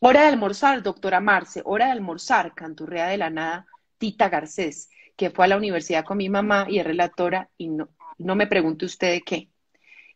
Hora 0.01 0.23
de 0.23 0.29
almorzar, 0.29 0.83
doctora 0.83 1.21
Marce, 1.21 1.63
hora 1.65 1.87
de 1.87 1.93
almorzar, 1.93 2.55
canturrea 2.55 3.09
de 3.09 3.19
la 3.19 3.31
nada, 3.31 3.67
Tita 3.99 4.29
Garcés, 4.29 4.91
que 5.17 5.31
fue 5.31 5.47
a 5.47 5.49
la 5.49 5.57
universidad 5.57 6.05
con 6.05 6.19
mi 6.19 6.29
mamá 6.29 6.67
y 6.69 6.79
es 6.79 6.87
relatora 6.87 7.51
y 7.57 7.69
no, 7.69 7.89
no 8.19 8.37
me 8.37 8.47
pregunte 8.47 8.85
usted 8.85 9.13
de 9.13 9.23
qué 9.23 9.49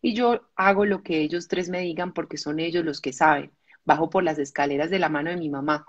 y 0.00 0.14
yo 0.14 0.42
hago 0.56 0.84
lo 0.84 1.02
que 1.02 1.20
ellos 1.20 1.48
tres 1.48 1.68
me 1.68 1.80
digan 1.80 2.12
porque 2.12 2.36
son 2.36 2.60
ellos 2.60 2.84
los 2.84 3.00
que 3.00 3.12
saben. 3.12 3.52
Bajo 3.84 4.10
por 4.10 4.22
las 4.22 4.38
escaleras 4.38 4.90
de 4.90 4.98
la 4.98 5.08
mano 5.08 5.30
de 5.30 5.36
mi 5.36 5.48
mamá. 5.48 5.86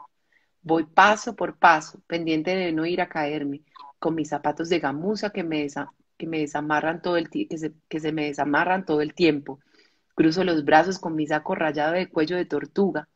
Voy 0.61 0.85
paso 0.85 1.35
por 1.35 1.57
paso, 1.57 2.01
pendiente 2.07 2.55
de 2.55 2.71
no 2.71 2.85
ir 2.85 3.01
a 3.01 3.09
caerme, 3.09 3.61
con 3.99 4.15
mis 4.15 4.29
zapatos 4.29 4.69
de 4.69 4.79
gamuza 4.79 5.31
que 5.31 5.43
me, 5.43 5.67
que 6.17 6.27
me 6.27 6.39
desamarran 6.39 7.01
todo 7.01 7.17
el 7.17 7.29
que 7.29 7.57
se, 7.57 7.73
que 7.87 7.99
se 7.99 8.11
me 8.11 8.25
desamarran 8.25 8.85
todo 8.85 9.01
el 9.01 9.13
tiempo. 9.13 9.59
Cruzo 10.15 10.43
los 10.43 10.65
brazos 10.65 10.99
con 10.99 11.15
mi 11.15 11.27
saco 11.27 11.55
rayado 11.55 11.93
de 11.93 12.09
cuello 12.09 12.35
de 12.35 12.45
tortuga. 12.45 13.07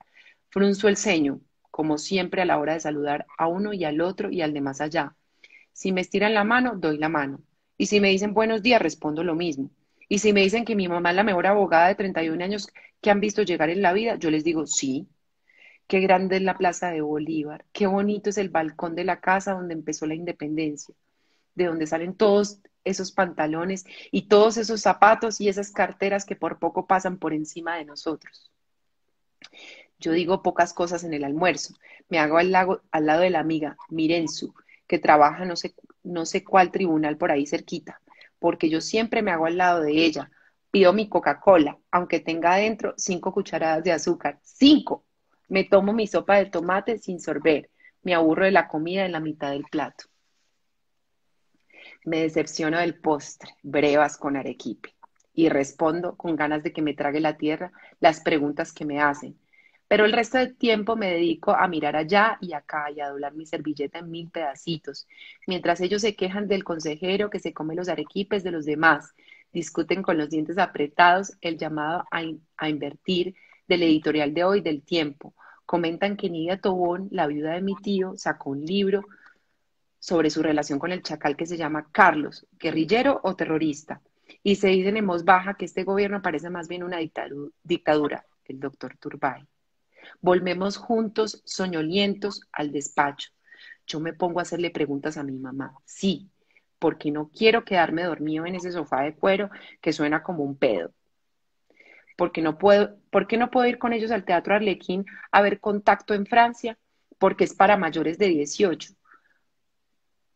Frunzo 0.50 0.88
el 0.88 0.98
ceño, 0.98 1.42
como 1.72 1.98
siempre 1.98 2.42
a 2.42 2.46
la 2.46 2.60
hora 2.60 2.74
de 2.74 2.80
saludar 2.80 3.26
a 3.38 3.48
uno 3.48 3.74
y 3.74 3.84
al 3.84 4.00
otro 4.02 4.30
y 4.32 4.42
al 4.42 4.54
de 4.54 4.62
más 4.62 4.80
allá. 4.80 5.16
Si 5.74 5.92
me 5.92 6.02
estiran 6.02 6.34
la 6.34 6.44
mano, 6.44 6.76
doy 6.78 6.98
la 6.98 7.10
mano. 7.10 7.42
Y 7.78 7.88
si 7.88 8.00
me 8.00 8.10
dicen 8.10 8.34
buenos 8.34 8.62
días, 8.62 8.82
respondo 8.82 9.24
lo 9.24 9.36
mismo. 9.36 9.72
Y 10.10 10.20
si 10.20 10.34
me 10.34 10.42
dicen 10.42 10.66
que 10.66 10.76
mi 10.76 10.88
mamá 10.88 11.12
es 11.12 11.16
la 11.16 11.24
mejor 11.24 11.48
abogada 11.48 11.88
de 11.88 11.96
31 11.96 12.44
años 12.44 12.68
que 13.02 13.10
han 13.10 13.20
visto 13.20 13.44
llegar 13.44 13.70
en 13.70 13.82
la 13.82 13.94
vida, 13.94 14.16
yo 14.16 14.32
les 14.32 14.44
digo 14.44 14.66
sí. 14.66 15.08
Qué 15.88 16.00
grande 16.00 16.38
es 16.38 16.42
la 16.42 16.58
Plaza 16.58 16.92
de 16.92 17.02
Bolívar, 17.02 17.66
qué 17.74 17.88
bonito 17.88 18.30
es 18.30 18.38
el 18.38 18.50
balcón 18.50 18.96
de 18.96 19.04
la 19.04 19.20
casa 19.20 19.54
donde 19.54 19.74
empezó 19.74 20.06
la 20.06 20.16
independencia, 20.16 20.96
de 21.56 21.66
donde 21.66 21.88
salen 21.88 22.16
todos 22.16 22.60
esos 22.86 23.12
pantalones 23.12 23.86
y 24.12 24.28
todos 24.28 24.58
esos 24.58 24.82
zapatos 24.82 25.42
y 25.42 25.50
esas 25.50 25.72
carteras 25.72 26.26
que 26.26 26.36
por 26.36 26.58
poco 26.58 26.88
pasan 26.88 27.18
por 27.18 27.34
encima 27.34 27.76
de 27.76 27.86
nosotros. 27.86 28.50
Yo 30.00 30.14
digo 30.14 30.42
pocas 30.42 30.74
cosas 30.74 31.04
en 31.04 31.14
el 31.14 31.24
almuerzo. 31.24 31.76
Me 32.10 32.20
hago 32.20 32.38
al, 32.38 32.54
al 32.56 33.06
lado 33.06 33.22
de 33.22 33.30
la 33.30 33.40
amiga 33.40 33.78
Mirenzu, 33.90 34.54
que 34.88 35.00
trabaja 35.00 35.46
no 35.46 35.56
sé, 35.56 35.76
no 36.04 36.26
sé 36.26 36.44
cuál 36.44 36.72
tribunal 36.72 37.18
por 37.18 37.32
ahí 37.32 37.46
cerquita 37.46 38.02
porque 38.44 38.70
yo 38.70 38.82
siempre 38.82 39.22
me 39.22 39.32
hago 39.32 39.46
al 39.46 39.56
lado 39.56 39.80
de 39.80 39.94
ella. 39.94 40.30
Pido 40.70 40.92
mi 40.92 41.08
Coca-Cola, 41.08 41.80
aunque 41.92 42.20
tenga 42.20 42.52
adentro 42.52 42.94
cinco 42.98 43.32
cucharadas 43.32 43.86
de 43.86 43.94
azúcar. 43.94 44.38
¡Cinco! 44.44 45.06
Me 45.48 45.64
tomo 45.64 45.94
mi 45.94 46.08
sopa 46.08 46.36
de 46.36 46.48
tomate 46.48 46.98
sin 46.98 47.22
sorber. 47.22 47.70
Me 48.02 48.14
aburro 48.14 48.44
de 48.44 48.52
la 48.52 48.68
comida 48.68 49.06
en 49.06 49.14
la 49.14 49.22
mitad 49.22 49.52
del 49.52 49.64
plato. 49.64 50.08
Me 52.04 52.24
decepciono 52.24 52.80
del 52.80 53.00
postre, 53.00 53.56
brevas 53.64 54.18
con 54.18 54.36
arequipe. 54.36 54.94
Y 55.34 55.48
respondo 55.48 56.18
con 56.18 56.36
ganas 56.36 56.64
de 56.64 56.74
que 56.74 56.82
me 56.82 56.94
trague 56.94 57.22
la 57.22 57.38
tierra 57.38 57.72
las 58.02 58.20
preguntas 58.20 58.74
que 58.74 58.84
me 58.84 59.00
hacen 59.00 59.40
pero 59.94 60.06
el 60.06 60.12
resto 60.12 60.40
del 60.40 60.56
tiempo 60.56 60.96
me 60.96 61.12
dedico 61.12 61.52
a 61.52 61.68
mirar 61.68 61.96
allá 61.96 62.40
y 62.42 62.54
acá 62.54 62.90
y 62.90 63.00
a 63.00 63.10
doblar 63.10 63.36
mi 63.36 63.46
servilleta 63.46 64.00
en 64.00 64.10
mil 64.10 64.32
pedacitos, 64.32 65.08
mientras 65.46 65.82
ellos 65.82 66.02
se 66.02 66.16
quejan 66.16 66.48
del 66.48 66.64
consejero 66.64 67.30
que 67.30 67.38
se 67.38 67.54
come 67.54 67.76
los 67.76 67.90
arequipes 67.90 68.44
de 68.44 68.50
los 68.50 68.66
demás, 68.66 69.14
discuten 69.52 70.02
con 70.02 70.18
los 70.18 70.32
dientes 70.32 70.58
apretados 70.58 71.38
el 71.42 71.60
llamado 71.60 72.06
a, 72.10 72.68
invertir 72.68 73.36
del 73.68 73.84
editorial 73.84 74.34
de 74.34 74.44
hoy 74.44 74.62
del 74.62 74.82
tiempo. 74.82 75.36
Comentan 75.64 76.18
que 76.18 76.28
Nidia 76.28 76.60
Tobón, 76.60 77.10
la 77.12 77.28
viuda 77.28 77.54
de 77.54 77.62
mi 77.62 77.76
tío, 77.76 78.14
sacó 78.18 78.50
un 78.50 78.66
libro 78.66 79.06
sobre 80.00 80.32
su 80.32 80.42
relación 80.42 80.80
con 80.80 80.92
el 80.92 81.04
chacal 81.04 81.38
que 81.38 81.46
se 81.46 81.56
llama 81.56 81.90
Carlos, 81.92 82.48
guerrillero 82.54 83.20
o 83.22 83.36
terrorista. 83.36 84.02
Y 84.42 84.56
se 84.56 84.70
dicen 84.70 84.98
en 84.98 85.06
voz 85.06 85.24
baja 85.24 85.54
que 85.54 85.66
este 85.66 85.84
gobierno 85.84 86.24
parece 86.24 86.50
más 86.50 86.68
bien 86.68 86.82
una 86.82 86.98
dictadura, 86.98 88.26
el 88.48 88.60
doctor 88.60 88.98
Turbay. 88.98 89.46
Volvemos 90.22 90.78
juntos, 90.78 91.42
soñolientos, 91.46 92.42
al 92.52 92.72
despacho. 92.72 93.30
Yo 93.88 94.00
me 94.00 94.14
pongo 94.14 94.40
a 94.40 94.44
hacerle 94.44 94.72
preguntas 94.72 95.18
a 95.18 95.24
mi 95.24 95.38
mamá. 95.38 95.76
Sí, 95.86 96.30
porque 96.80 97.12
no 97.12 97.30
quiero 97.30 97.64
quedarme 97.64 98.04
dormido 98.04 98.46
en 98.46 98.56
ese 98.56 98.72
sofá 98.72 99.04
de 99.04 99.16
cuero 99.16 99.50
que 99.82 99.94
suena 99.94 100.24
como 100.24 100.44
un 100.44 100.58
pedo. 100.58 100.94
Porque 102.18 102.42
no 102.42 102.58
puedo, 102.58 102.98
¿Por 103.10 103.28
qué 103.28 103.38
no 103.38 103.50
puedo 103.50 103.68
ir 103.68 103.78
con 103.78 103.94
ellos 103.94 104.12
al 104.12 104.26
Teatro 104.26 104.56
Arlequín 104.56 105.06
a 105.32 105.42
ver 105.42 105.60
contacto 105.60 106.14
en 106.14 106.26
Francia? 106.26 106.78
Porque 107.18 107.44
es 107.44 107.54
para 107.54 107.78
mayores 107.78 108.18
de 108.18 108.28
18. 108.28 108.94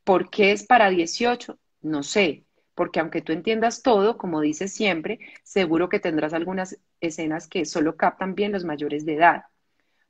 ¿Por 0.03 0.29
qué 0.29 0.51
es 0.53 0.65
para 0.65 0.89
18? 0.89 1.59
No 1.81 2.01
sé, 2.01 2.45
porque 2.75 2.99
aunque 2.99 3.21
tú 3.21 3.33
entiendas 3.33 3.81
todo, 3.81 4.17
como 4.17 4.39
dices 4.39 4.71
siempre, 4.71 5.19
seguro 5.43 5.89
que 5.89 5.99
tendrás 5.99 6.33
algunas 6.33 6.79
escenas 7.01 7.47
que 7.47 7.65
solo 7.65 7.97
captan 7.97 8.35
bien 8.35 8.51
los 8.51 8.63
mayores 8.63 9.05
de 9.05 9.15
edad. 9.15 9.43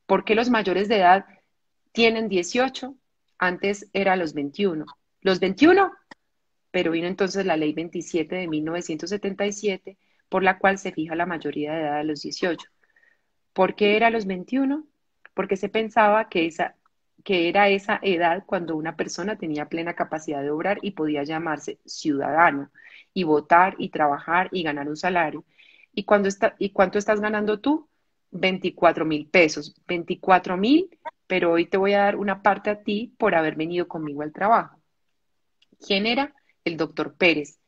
¿Por 0.08 0.24
qué 0.24 0.36
los 0.36 0.50
mayores 0.50 0.88
de 0.88 0.98
edad 0.98 1.26
tienen 1.92 2.30
18? 2.30 2.96
Antes 3.38 3.90
era 3.94 4.16
los 4.16 4.34
21. 4.34 4.86
¿Los 5.22 5.40
21? 5.42 5.92
Pero 6.72 6.92
vino 6.92 7.08
entonces 7.08 7.46
la 7.46 7.58
ley 7.58 7.74
27 7.74 8.36
de 8.36 8.48
1977, 8.48 9.98
por 10.30 10.44
la 10.44 10.60
cual 10.60 10.78
se 10.78 10.94
fija 10.94 11.14
la 11.16 11.26
mayoría 11.26 11.74
de 11.74 11.82
edad 11.82 12.00
a 12.00 12.04
los 12.04 12.22
18. 12.22 12.70
¿Por 13.52 13.76
qué 13.76 13.98
era 13.98 14.10
los 14.10 14.26
21? 14.26 14.88
Porque 15.34 15.58
se 15.58 15.68
pensaba 15.68 16.30
que, 16.30 16.46
esa, 16.46 16.76
que 17.26 17.50
era 17.50 17.68
esa 17.70 18.00
edad 18.02 18.44
cuando 18.46 18.78
una 18.78 18.96
persona 18.96 19.38
tenía 19.38 19.68
plena 19.68 19.94
capacidad 19.94 20.42
de 20.42 20.52
obrar 20.52 20.80
y 20.82 20.92
podía 20.92 21.24
llamarse 21.24 21.80
ciudadano 21.86 22.72
y 23.14 23.24
votar 23.24 23.76
y 23.78 23.90
trabajar 23.90 24.48
y 24.54 24.64
ganar 24.64 24.88
un 24.88 24.96
salario. 24.96 25.44
¿Y, 25.94 26.06
¿y 26.60 26.70
cuánto 26.70 26.98
estás 26.98 27.20
ganando 27.20 27.60
tú? 27.60 27.90
24 28.32 29.06
mil 29.06 29.28
pesos, 29.28 29.76
24 29.88 30.58
mil, 30.58 30.90
pero 31.28 31.52
hoy 31.52 31.66
te 31.66 31.78
voy 31.78 31.94
a 31.94 32.00
dar 32.00 32.16
una 32.16 32.42
parte 32.42 32.70
a 32.70 32.82
ti 32.84 33.14
por 33.18 33.36
haber 33.36 33.56
venido 33.56 33.88
conmigo 33.88 34.22
al 34.22 34.34
trabajo. 34.34 34.80
¿Quién 35.86 36.06
era? 36.06 36.34
El 36.64 36.78
doctor 36.78 37.16
Pérez, 37.16 37.60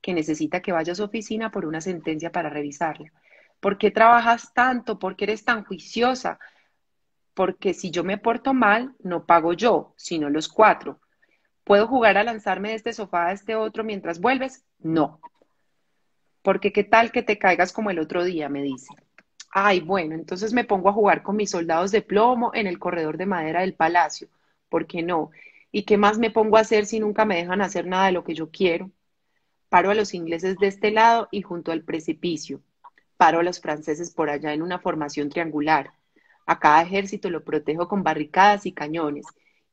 que 0.00 0.14
necesita 0.14 0.60
que 0.60 0.72
vaya 0.72 0.92
a 0.92 0.96
su 0.96 1.04
oficina 1.04 1.50
por 1.50 1.66
una 1.66 1.80
sentencia 1.80 2.32
para 2.32 2.50
revisarla. 2.50 3.12
¿Por 3.60 3.78
qué 3.78 3.90
trabajas 3.90 4.52
tanto? 4.52 4.98
¿Por 4.98 5.16
qué 5.16 5.24
eres 5.24 5.44
tan 5.44 5.64
juiciosa? 5.64 6.38
Porque 7.34 7.74
si 7.74 7.90
yo 7.90 8.04
me 8.04 8.18
porto 8.18 8.54
mal, 8.54 8.94
no 9.00 9.26
pago 9.26 9.52
yo, 9.54 9.94
sino 9.96 10.30
los 10.30 10.48
cuatro. 10.48 11.00
¿Puedo 11.64 11.88
jugar 11.88 12.18
a 12.18 12.24
lanzarme 12.24 12.70
de 12.70 12.74
este 12.74 12.92
sofá 12.92 13.26
a 13.26 13.32
este 13.32 13.56
otro 13.56 13.82
mientras 13.82 14.20
vuelves? 14.20 14.64
No. 14.78 15.20
Porque 16.42 16.72
qué 16.72 16.84
tal 16.84 17.10
que 17.10 17.22
te 17.22 17.38
caigas 17.38 17.72
como 17.72 17.90
el 17.90 17.98
otro 17.98 18.22
día, 18.22 18.50
me 18.50 18.62
dice. 18.62 18.94
Ay, 19.56 19.80
bueno, 19.80 20.14
entonces 20.16 20.52
me 20.52 20.64
pongo 20.64 20.88
a 20.88 20.92
jugar 20.92 21.22
con 21.22 21.36
mis 21.36 21.50
soldados 21.50 21.92
de 21.92 22.02
plomo 22.02 22.50
en 22.54 22.66
el 22.66 22.78
corredor 22.78 23.16
de 23.16 23.26
madera 23.26 23.60
del 23.60 23.74
palacio. 23.74 24.28
¿Por 24.68 24.86
qué 24.86 25.02
no? 25.02 25.30
¿Y 25.70 25.84
qué 25.84 25.96
más 25.96 26.18
me 26.18 26.30
pongo 26.30 26.56
a 26.56 26.60
hacer 26.60 26.86
si 26.86 26.98
nunca 27.00 27.24
me 27.24 27.36
dejan 27.36 27.60
hacer 27.62 27.86
nada 27.86 28.06
de 28.06 28.12
lo 28.12 28.24
que 28.24 28.34
yo 28.34 28.50
quiero? 28.50 28.90
Paro 29.70 29.90
a 29.90 29.94
los 29.94 30.14
ingleses 30.14 30.56
de 30.58 30.68
este 30.68 30.90
lado 30.92 31.28
y 31.32 31.42
junto 31.42 31.72
al 31.72 31.84
precipicio. 31.84 32.62
Paro 33.16 33.40
a 33.40 33.44
los 33.44 33.60
franceses 33.60 34.12
por 34.12 34.30
allá 34.30 34.52
en 34.54 34.62
una 34.62 34.80
formación 34.80 35.30
triangular. 35.30 35.92
A 36.46 36.58
cada 36.60 36.82
ejército 36.82 37.30
lo 37.30 37.44
protejo 37.44 37.88
con 37.88 38.02
barricadas 38.04 38.66
y 38.66 38.72
cañones 38.72 39.26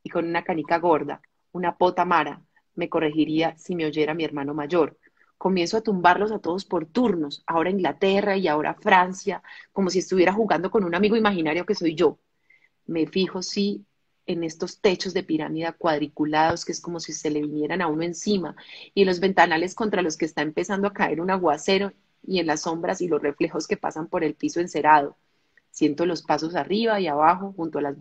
y 0.04 0.10
con 0.12 0.28
una 0.28 0.44
canica 0.44 0.78
gorda, 0.80 1.22
una 1.54 1.78
pota 1.78 2.06
mara. 2.06 2.42
Me 2.76 2.90
corregiría 2.90 3.58
si 3.58 3.76
me 3.76 3.86
oyera 3.88 4.14
mi 4.16 4.26
hermano 4.26 4.54
mayor 4.54 4.98
comienzo 5.42 5.76
a 5.78 5.82
tumbarlos 5.82 6.32
a 6.32 6.38
todos 6.38 6.66
por 6.66 6.86
turnos, 6.86 7.44
ahora 7.48 7.72
Inglaterra 7.72 8.38
y 8.38 8.48
ahora 8.48 8.76
Francia, 8.76 9.42
como 9.74 9.90
si 9.90 9.98
estuviera 9.98 10.32
jugando 10.32 10.70
con 10.70 10.84
un 10.84 10.94
amigo 10.94 11.16
imaginario 11.16 11.66
que 11.66 11.74
soy 11.74 11.96
yo. 11.96 12.20
Me 12.86 13.08
fijo, 13.08 13.42
sí, 13.42 13.84
en 14.28 14.44
estos 14.44 14.82
techos 14.82 15.16
de 15.16 15.24
pirámide 15.24 15.74
cuadriculados 15.74 16.64
que 16.64 16.74
es 16.74 16.80
como 16.80 17.00
si 17.00 17.12
se 17.14 17.32
le 17.32 17.42
vinieran 17.42 17.82
a 17.82 17.88
uno 17.88 18.04
encima, 18.04 18.56
y 18.94 19.04
los 19.04 19.20
ventanales 19.20 19.74
contra 19.74 20.04
los 20.04 20.16
que 20.16 20.26
está 20.26 20.44
empezando 20.44 20.88
a 20.88 20.94
caer 20.94 21.20
un 21.20 21.32
aguacero, 21.32 21.92
y 22.22 22.38
en 22.38 22.46
las 22.46 22.62
sombras 22.62 23.02
y 23.02 23.08
los 23.08 23.20
reflejos 23.20 23.66
que 23.66 23.78
pasan 23.78 24.10
por 24.10 24.24
el 24.24 24.36
piso 24.36 24.60
encerado. 24.60 25.18
Siento 25.72 26.06
los 26.06 26.22
pasos 26.22 26.54
arriba 26.54 27.00
y 27.00 27.08
abajo 27.08 27.52
junto 27.58 27.80
a 27.80 27.82
las 27.82 27.96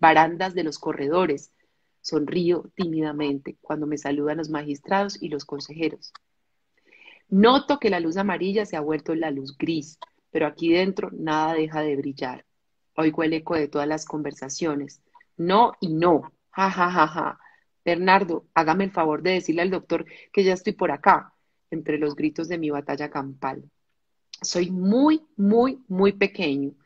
barandas 0.00 0.54
de 0.54 0.64
los 0.64 0.80
corredores. 0.80 1.52
Sonrío 2.00 2.68
tímidamente 2.74 3.58
cuando 3.60 3.86
me 3.86 3.96
saludan 3.96 4.38
los 4.38 4.50
magistrados 4.50 5.22
y 5.22 5.28
los 5.28 5.44
consejeros. 5.44 6.12
Noto 7.36 7.80
que 7.80 7.90
la 7.90 7.98
luz 7.98 8.16
amarilla 8.16 8.64
se 8.64 8.76
ha 8.76 8.80
vuelto 8.80 9.12
la 9.16 9.32
luz 9.32 9.58
gris, 9.58 9.98
pero 10.30 10.46
aquí 10.46 10.72
dentro 10.72 11.10
nada 11.10 11.54
deja 11.54 11.80
de 11.80 11.96
brillar. 11.96 12.44
Oigo 12.94 13.24
el 13.24 13.32
eco 13.32 13.56
de 13.56 13.66
todas 13.66 13.88
las 13.88 14.04
conversaciones. 14.04 15.02
No 15.36 15.72
y 15.80 15.88
no. 15.88 16.32
Ja, 16.50 16.70
ja, 16.70 16.88
ja, 16.92 17.08
ja. 17.08 17.40
Bernardo, 17.84 18.46
hágame 18.54 18.84
el 18.84 18.92
favor 18.92 19.20
de 19.22 19.32
decirle 19.32 19.62
al 19.62 19.70
doctor 19.70 20.04
que 20.32 20.44
ya 20.44 20.52
estoy 20.52 20.74
por 20.74 20.92
acá, 20.92 21.34
entre 21.72 21.98
los 21.98 22.14
gritos 22.14 22.46
de 22.46 22.56
mi 22.56 22.70
batalla 22.70 23.10
campal. 23.10 23.68
Soy 24.40 24.70
muy, 24.70 25.22
muy, 25.36 25.82
muy 25.88 26.12
pequeño. 26.12 26.76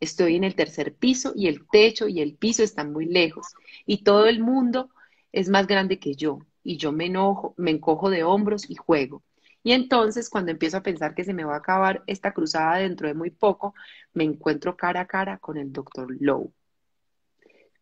Estoy 0.00 0.36
en 0.36 0.44
el 0.44 0.54
tercer 0.54 0.94
piso 0.94 1.34
y 1.36 1.48
el 1.48 1.68
techo 1.68 2.08
y 2.08 2.22
el 2.22 2.34
piso 2.34 2.62
están 2.62 2.94
muy 2.94 3.04
lejos 3.04 3.48
y 3.84 4.04
todo 4.04 4.26
el 4.26 4.40
mundo 4.40 4.88
es 5.32 5.50
más 5.50 5.66
grande 5.66 5.98
que 5.98 6.14
yo 6.14 6.38
y 6.64 6.78
yo 6.78 6.92
me 6.92 7.04
enojo, 7.04 7.52
me 7.58 7.72
encojo 7.72 8.08
de 8.08 8.24
hombros 8.24 8.70
y 8.70 8.74
juego. 8.74 9.22
Y 9.68 9.72
entonces 9.72 10.30
cuando 10.30 10.50
empiezo 10.50 10.78
a 10.78 10.82
pensar 10.82 11.14
que 11.14 11.24
se 11.24 11.34
me 11.34 11.44
va 11.44 11.52
a 11.52 11.58
acabar 11.58 12.02
esta 12.06 12.32
cruzada 12.32 12.78
dentro 12.78 13.06
de 13.06 13.12
muy 13.12 13.28
poco, 13.28 13.74
me 14.14 14.24
encuentro 14.24 14.78
cara 14.78 15.02
a 15.02 15.06
cara 15.06 15.36
con 15.36 15.58
el 15.58 15.74
doctor 15.74 16.08
Lowe. 16.20 16.54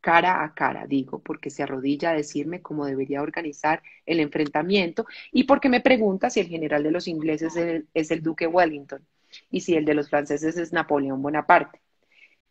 Cara 0.00 0.43
a 0.43 0.52
cara, 0.52 0.85
digo, 0.88 1.23
porque 1.23 1.49
se 1.49 1.62
arrodilla 1.62 2.11
a 2.11 2.14
decirme 2.14 2.61
cómo 2.61 2.87
debería 2.87 3.23
organizar 3.23 3.85
el 4.05 4.19
enfrentamiento 4.19 5.07
y 5.31 5.45
porque 5.45 5.69
me 5.69 5.81
pregunta 5.81 6.28
si 6.28 6.40
el 6.40 6.49
general 6.49 6.83
de 6.83 6.90
los 6.90 7.07
ingleses 7.07 7.55
es 7.95 8.11
el 8.11 8.21
duque 8.21 8.49
Wellington 8.49 9.07
y 9.49 9.61
si 9.61 9.76
el 9.76 9.85
de 9.85 9.95
los 9.95 10.11
franceses 10.11 10.57
es 10.57 10.73
Napoleón 10.73 11.23
Bonaparte. 11.23 11.83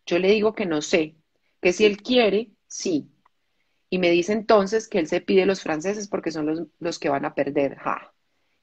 Yo 0.05 0.17
le 0.17 0.29
digo 0.31 0.55
que 0.55 0.65
no 0.65 0.81
sé, 0.81 1.17
que 1.61 1.73
si 1.73 1.83
él 1.83 1.97
quiere, 2.01 2.51
sí. 2.67 3.11
Y 3.89 3.99
me 3.99 4.11
dice 4.11 4.31
entonces 4.31 4.87
que 4.87 4.99
él 4.99 5.07
se 5.07 5.19
pide 5.19 5.45
los 5.45 5.61
franceses 5.61 6.07
porque 6.07 6.31
son 6.31 6.69
los, 6.79 6.99
que 6.99 7.09
van 7.09 7.25
a 7.25 7.35
perder. 7.35 7.75
Ja. 7.79 8.14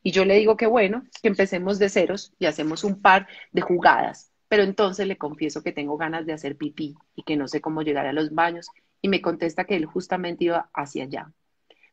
Y 0.03 0.11
yo 0.11 0.25
le 0.25 0.37
digo 0.37 0.57
que 0.57 0.67
bueno, 0.67 1.05
que 1.23 1.29
empecemos 1.29 1.79
de 1.79 1.89
ceros 1.89 2.33
y 2.39 2.47
hacemos 2.47 2.85
un 2.85 3.01
par 3.01 3.29
de 3.53 3.63
jugadas. 3.63 4.31
Pero 4.49 4.65
entonces 4.65 5.07
le 5.07 5.17
confieso 5.17 5.63
que 5.63 5.73
tengo 5.73 5.97
ganas 5.97 6.27
de 6.27 6.33
hacer 6.33 6.57
pipí 6.57 6.95
y 7.15 7.23
que 7.23 7.37
no 7.37 7.49
sé 7.49 7.61
cómo 7.61 7.83
llegar 7.83 8.07
a 8.07 8.13
los 8.13 8.35
baños 8.35 8.69
y 9.01 9.09
me 9.09 9.23
contesta 9.23 9.65
que 9.65 9.77
él 9.77 9.87
justamente 9.87 10.45
iba 10.45 10.69
hacia 10.75 11.05
allá. 11.05 11.33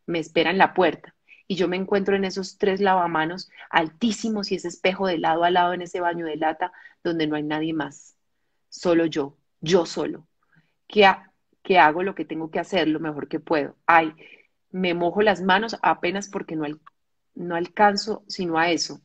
Me 0.05 0.19
espera 0.19 0.51
en 0.51 0.57
la 0.57 0.73
puerta 0.73 1.15
y 1.47 1.55
yo 1.55 1.67
me 1.67 1.77
encuentro 1.77 2.15
en 2.15 2.25
esos 2.25 2.57
tres 2.57 2.79
lavamanos 2.79 3.49
altísimos 3.69 4.51
y 4.51 4.55
ese 4.55 4.67
espejo 4.67 5.07
de 5.07 5.17
lado 5.17 5.43
a 5.43 5.49
lado 5.49 5.73
en 5.73 5.81
ese 5.81 5.99
baño 5.99 6.25
de 6.25 6.35
lata 6.35 6.71
donde 7.03 7.27
no 7.27 7.35
hay 7.35 7.43
nadie 7.43 7.73
más. 7.73 8.15
Solo 8.69 9.05
yo, 9.07 9.35
yo 9.61 9.85
solo, 9.85 10.27
que, 10.87 11.05
hago 11.77 12.03
lo 12.03 12.13
que 12.13 12.25
tengo 12.25 12.51
que 12.51 12.59
hacer 12.59 12.87
lo 12.87 12.99
mejor 12.99 13.27
que 13.27 13.39
puedo. 13.39 13.75
Ay, 13.87 14.13
me 14.69 14.93
mojo 14.93 15.21
las 15.21 15.41
manos 15.41 15.77
apenas 15.81 16.29
porque 16.29 16.55
no, 16.55 16.65
no 17.35 17.55
alcanzo 17.55 18.23
sino 18.27 18.57
a 18.57 18.69
eso. 18.71 19.01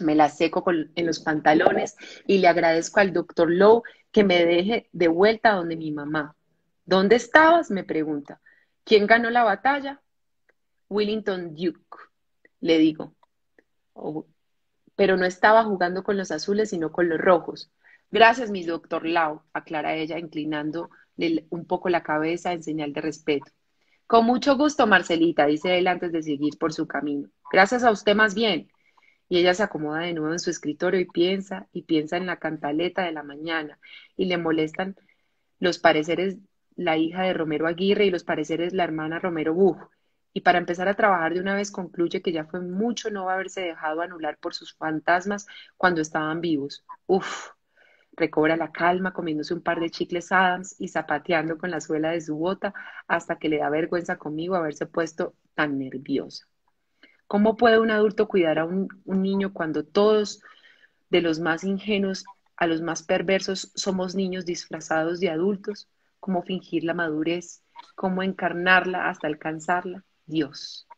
Me 0.00 0.14
las 0.14 0.36
seco 0.36 0.64
en 0.70 1.06
los 1.06 1.20
pantalones 1.20 1.96
y 2.26 2.38
le 2.38 2.48
agradezco 2.48 3.00
al 3.00 3.12
doctor 3.12 3.50
Lowe 3.50 3.82
que 4.12 4.24
me 4.24 4.44
deje 4.44 4.88
de 4.92 5.08
vuelta 5.08 5.52
donde 5.52 5.76
mi 5.76 5.90
mamá. 5.90 6.36
¿Dónde 6.84 7.16
estabas? 7.16 7.70
me 7.70 7.84
pregunta. 7.84 8.40
¿Quién 8.84 9.06
ganó 9.06 9.30
la 9.30 9.44
batalla? 9.44 10.00
Willington 10.88 11.54
Duke, 11.54 11.98
le 12.60 12.78
digo. 12.78 13.14
Oh, 13.92 14.26
pero 14.96 15.16
no 15.16 15.26
estaba 15.26 15.64
jugando 15.64 16.02
con 16.02 16.16
los 16.16 16.30
azules, 16.30 16.70
sino 16.70 16.90
con 16.90 17.08
los 17.08 17.18
rojos. 17.18 17.70
Gracias, 18.10 18.50
mi 18.50 18.64
doctor 18.64 19.04
Lau, 19.04 19.42
aclara 19.52 19.94
ella, 19.94 20.18
inclinando 20.18 20.90
un 21.50 21.66
poco 21.66 21.88
la 21.88 22.02
cabeza 22.02 22.52
en 22.52 22.62
señal 22.62 22.92
de 22.92 23.00
respeto. 23.00 23.52
Con 24.08 24.24
mucho 24.24 24.56
gusto, 24.56 24.86
Marcelita, 24.86 25.44
dice 25.44 25.76
él 25.76 25.86
antes 25.86 26.12
de 26.12 26.22
seguir 26.22 26.56
por 26.58 26.72
su 26.72 26.86
camino. 26.86 27.28
Gracias 27.52 27.84
a 27.84 27.90
usted 27.90 28.16
más 28.16 28.34
bien. 28.34 28.72
Y 29.28 29.36
ella 29.36 29.52
se 29.52 29.62
acomoda 29.62 30.00
de 30.00 30.14
nuevo 30.14 30.32
en 30.32 30.38
su 30.38 30.48
escritorio 30.48 30.98
y 30.98 31.04
piensa, 31.04 31.68
y 31.72 31.82
piensa 31.82 32.16
en 32.16 32.24
la 32.24 32.38
cantaleta 32.38 33.02
de 33.02 33.12
la 33.12 33.22
mañana, 33.22 33.78
y 34.16 34.24
le 34.24 34.38
molestan 34.38 34.96
los 35.58 35.78
pareceres 35.78 36.38
la 36.74 36.96
hija 36.96 37.24
de 37.24 37.34
Romero 37.34 37.66
Aguirre 37.66 38.06
y 38.06 38.10
los 38.10 38.24
pareceres 38.24 38.72
la 38.72 38.84
hermana 38.84 39.18
Romero 39.18 39.52
Buj. 39.52 39.76
Y 40.32 40.40
para 40.40 40.56
empezar 40.56 40.88
a 40.88 40.94
trabajar 40.94 41.34
de 41.34 41.40
una 41.40 41.54
vez 41.54 41.70
concluye 41.70 42.22
que 42.22 42.32
ya 42.32 42.46
fue 42.46 42.62
mucho 42.62 43.10
no 43.10 43.28
haberse 43.28 43.60
dejado 43.60 44.00
anular 44.00 44.38
por 44.38 44.54
sus 44.54 44.72
fantasmas 44.74 45.46
cuando 45.76 46.00
estaban 46.00 46.40
vivos. 46.40 46.82
Uf, 47.06 47.50
Recobra 48.18 48.56
la 48.56 48.72
calma 48.72 49.12
comiéndose 49.12 49.54
un 49.54 49.62
par 49.62 49.78
de 49.78 49.90
chicles 49.90 50.32
Adams 50.32 50.74
y 50.80 50.88
zapateando 50.88 51.56
con 51.56 51.70
la 51.70 51.80
suela 51.80 52.10
de 52.10 52.20
su 52.20 52.36
bota 52.36 52.74
hasta 53.06 53.38
que 53.38 53.48
le 53.48 53.58
da 53.58 53.70
vergüenza 53.70 54.16
conmigo 54.16 54.56
haberse 54.56 54.86
puesto 54.86 55.34
tan 55.54 55.78
nerviosa. 55.78 56.46
¿Cómo 57.28 57.56
puede 57.56 57.78
un 57.78 57.92
adulto 57.92 58.26
cuidar 58.26 58.58
a 58.58 58.64
un, 58.64 58.88
niño 59.04 59.52
cuando 59.52 59.84
todos, 59.84 60.42
de 61.10 61.20
los 61.20 61.38
más 61.38 61.62
ingenuos 61.62 62.24
a 62.56 62.66
los 62.66 62.82
más 62.82 63.04
perversos, 63.04 63.70
somos 63.76 64.16
niños 64.16 64.44
disfrazados 64.44 65.20
de 65.20 65.30
adultos? 65.30 65.88
¿Cómo 66.18 66.42
fingir 66.42 66.82
la 66.82 66.94
madurez? 66.94 67.62
¿Cómo 67.94 68.24
encarnarla 68.24 69.08
hasta 69.08 69.28
alcanzarla? 69.28 70.04
Dios. 70.26 70.88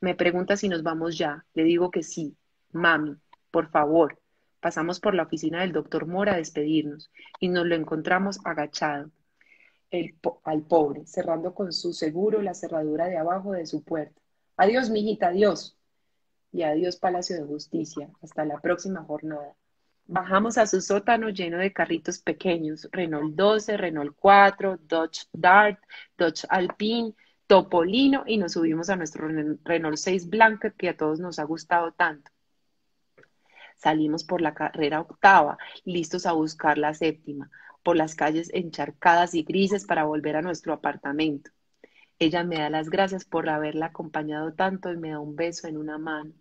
Me 0.00 0.14
pregunta 0.14 0.58
si 0.58 0.68
nos 0.68 0.82
vamos 0.82 1.16
ya. 1.16 1.46
Le 1.54 1.64
digo 1.64 1.90
que 1.90 2.02
sí. 2.02 2.36
Mami, 2.72 3.16
por 3.50 3.70
favor, 3.70 4.20
Pasamos 4.60 5.00
por 5.00 5.14
la 5.14 5.24
oficina 5.24 5.60
del 5.60 5.72
doctor 5.72 6.06
Mora 6.06 6.34
a 6.34 6.38
despedirnos 6.38 7.10
y 7.40 7.48
nos 7.48 7.66
lo 7.66 7.74
encontramos 7.74 8.40
agachado 8.44 9.10
al 10.44 10.62
pobre, 10.62 11.06
cerrando 11.06 11.54
con 11.54 11.72
su 11.72 11.92
seguro 11.92 12.42
la 12.42 12.54
cerradura 12.54 13.06
de 13.06 13.18
abajo 13.18 13.52
de 13.52 13.66
su 13.66 13.82
puerta. 13.82 14.20
Adiós, 14.56 14.90
mijita, 14.90 15.28
adiós. 15.28 15.76
Y 16.52 16.62
adiós, 16.62 16.96
Palacio 16.96 17.36
de 17.36 17.44
Justicia. 17.44 18.10
Hasta 18.22 18.44
la 18.44 18.60
próxima 18.60 19.02
jornada. 19.02 19.54
Bajamos 20.08 20.56
a 20.56 20.66
su 20.66 20.80
sótano 20.80 21.30
lleno 21.30 21.58
de 21.58 21.72
carritos 21.72 22.18
pequeños, 22.18 22.88
Renault 22.92 23.34
12, 23.34 23.76
Renault 23.76 24.14
4, 24.16 24.78
Dodge 24.82 25.26
Dart, 25.32 25.80
Dodge 26.16 26.46
Alpine, 26.48 27.12
Topolino 27.48 28.22
y 28.26 28.38
nos 28.38 28.52
subimos 28.52 28.88
a 28.88 28.96
nuestro 28.96 29.28
Renault 29.64 29.96
6 29.96 30.28
blanca 30.28 30.70
que 30.70 30.88
a 30.88 30.96
todos 30.96 31.18
nos 31.18 31.40
ha 31.40 31.44
gustado 31.44 31.92
tanto. 31.92 32.30
Salimos 33.76 34.24
por 34.24 34.40
la 34.40 34.54
carrera 34.54 35.00
octava, 35.00 35.58
listos 35.84 36.26
a 36.26 36.32
buscar 36.32 36.78
la 36.78 36.94
séptima, 36.94 37.50
por 37.82 37.96
las 37.96 38.14
calles 38.14 38.50
encharcadas 38.52 39.34
y 39.34 39.44
grises 39.44 39.86
para 39.86 40.04
volver 40.04 40.36
a 40.36 40.42
nuestro 40.42 40.72
apartamento. 40.72 41.50
Ella 42.18 42.44
me 42.44 42.58
da 42.58 42.70
las 42.70 42.88
gracias 42.88 43.24
por 43.24 43.48
haberla 43.48 43.86
acompañado 43.86 44.54
tanto 44.54 44.92
y 44.92 44.96
me 44.96 45.10
da 45.10 45.20
un 45.20 45.36
beso 45.36 45.68
en 45.68 45.76
una 45.76 45.98
mano. 45.98 46.32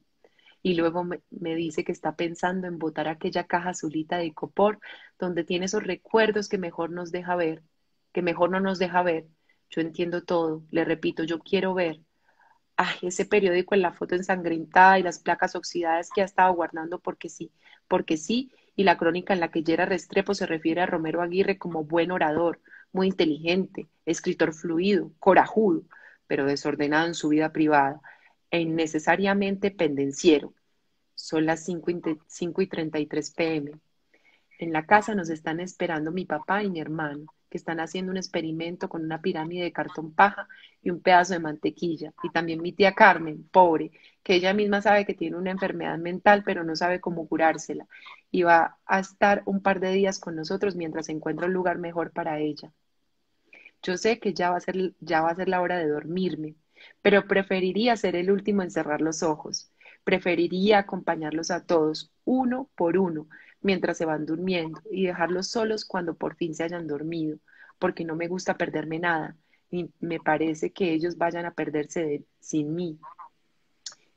Y 0.61 0.75
luego 0.75 1.03
me, 1.03 1.21
dice 1.55 1.83
que 1.83 1.91
está 1.91 2.15
pensando 2.15 2.67
en 2.67 2.79
botar 2.79 3.07
aquella 3.07 3.45
caja 3.45 3.69
azulita 3.69 4.17
de 4.17 4.33
copor 4.33 4.79
donde 5.19 5.43
tiene 5.43 5.65
esos 5.65 5.83
recuerdos 5.83 6.49
que 6.49 6.57
mejor 6.57 6.89
nos 6.91 7.11
deja 7.11 7.35
ver, 7.35 7.61
que 8.13 8.21
mejor 8.21 8.49
no 8.49 8.59
nos 8.59 8.79
deja 8.79 9.03
ver. 9.03 9.27
Yo 9.69 9.81
entiendo 9.81 10.23
todo, 10.23 10.63
le 10.71 10.85
repito, 10.85 11.23
yo 11.23 11.39
quiero 11.39 11.73
ver, 11.73 12.01
ay, 12.77 12.97
ese 13.03 13.25
periódico 13.25 13.75
en 13.75 13.81
la 13.81 13.93
foto 13.93 14.15
ensangrentada 14.15 14.99
y 14.99 15.03
las 15.03 15.19
placas 15.19 15.55
oxidadas 15.55 16.09
que 16.13 16.21
ha 16.21 16.25
estado 16.25 16.53
guardando 16.53 16.99
porque 16.99 17.29
sí, 17.29 17.51
porque 17.87 18.17
sí, 18.17 18.51
y 18.75 18.83
la 18.83 18.97
crónica 18.97 19.33
en 19.33 19.39
la 19.39 19.51
que 19.51 19.63
Yera 19.63 19.85
Restrepo 19.85 20.33
se 20.33 20.45
refiere 20.45 20.81
a 20.81 20.85
Romero 20.85 21.21
Aguirre 21.21 21.57
como 21.57 21.83
buen 21.83 22.11
orador, 22.11 22.59
muy 22.91 23.07
inteligente, 23.07 23.87
escritor 24.05 24.53
fluido, 24.53 25.11
corajudo, 25.19 25.83
pero 26.27 26.45
desordenado 26.45 27.07
en 27.07 27.13
su 27.13 27.29
vida 27.29 27.51
privada 27.51 28.01
e 28.51 28.59
innecesariamente 28.61 29.71
pendenciero. 29.71 30.53
Son 31.13 31.45
las 31.45 31.63
5 31.63 32.61
y 32.61 32.67
33 32.67 33.31
pm. 33.31 33.71
En 34.59 34.73
la 34.73 34.85
casa 34.85 35.15
nos 35.15 35.29
están 35.29 35.59
esperando 35.59 36.11
mi 36.11 36.25
papá 36.25 36.63
y 36.63 36.69
mi 36.69 36.79
hermano 36.79 37.34
que 37.49 37.57
están 37.57 37.79
haciendo 37.79 38.11
un 38.11 38.17
experimento 38.17 38.89
con 38.89 39.03
una 39.03 39.21
pirámide 39.21 39.63
de 39.63 39.71
cartón 39.71 40.13
paja 40.13 40.47
y 40.81 40.89
un 40.89 41.01
pedazo 41.01 41.33
de 41.33 41.39
mantequilla. 41.39 42.13
Y 42.23 42.29
también 42.29 42.61
mi 42.61 42.73
tía 42.73 42.93
Carmen, 42.93 43.47
pobre, 43.49 43.91
que 44.23 44.35
ella 44.35 44.53
misma 44.53 44.81
sabe 44.81 45.05
que 45.05 45.13
tiene 45.13 45.37
una 45.37 45.51
enfermedad 45.51 45.97
mental, 45.97 46.43
pero 46.45 46.63
no 46.63 46.75
sabe 46.75 47.01
cómo 47.01 47.27
curársela. 47.27 47.87
Y 48.31 48.43
va 48.43 48.77
a 48.85 48.99
estar 48.99 49.43
un 49.45 49.61
par 49.61 49.79
de 49.79 49.91
días 49.91 50.19
con 50.19 50.35
nosotros 50.35 50.75
mientras 50.75 51.09
encuentra 51.09 51.47
un 51.47 51.53
lugar 51.53 51.77
mejor 51.77 52.11
para 52.11 52.39
ella. 52.39 52.71
Yo 53.83 53.97
sé 53.97 54.19
que 54.19 54.33
ya 54.33 54.49
va 54.49 54.57
a 54.57 54.61
ser, 54.61 54.93
ya 54.99 55.21
va 55.21 55.29
a 55.29 55.35
ser 55.35 55.47
la 55.47 55.61
hora 55.61 55.77
de 55.77 55.87
dormirme, 55.87 56.55
pero 57.01 57.27
preferiría 57.27 57.95
ser 57.95 58.15
el 58.15 58.31
último 58.31 58.63
en 58.63 58.71
cerrar 58.71 59.01
los 59.01 59.23
ojos. 59.23 59.71
Preferiría 60.03 60.79
acompañarlos 60.79 61.51
a 61.51 61.65
todos, 61.65 62.11
uno 62.25 62.69
por 62.75 62.97
uno, 62.97 63.27
mientras 63.65 63.97
se 63.97 64.05
van 64.05 64.27
durmiendo 64.27 64.79
y 64.91 65.07
dejarlos 65.07 65.47
solos 65.47 65.85
cuando 65.85 66.13
por 66.13 66.35
fin 66.35 66.53
se 66.53 66.63
hayan 66.63 66.85
dormido, 66.85 67.39
porque 67.79 68.05
no 68.05 68.15
me 68.15 68.27
gusta 68.27 68.57
perderme 68.57 68.99
nada, 68.99 69.35
ni 69.71 69.89
me 69.99 70.19
parece 70.19 70.71
que 70.71 70.93
ellos 70.93 71.17
vayan 71.17 71.47
a 71.47 71.51
perderse 71.55 72.23
sin 72.39 72.75
mí. 72.75 72.99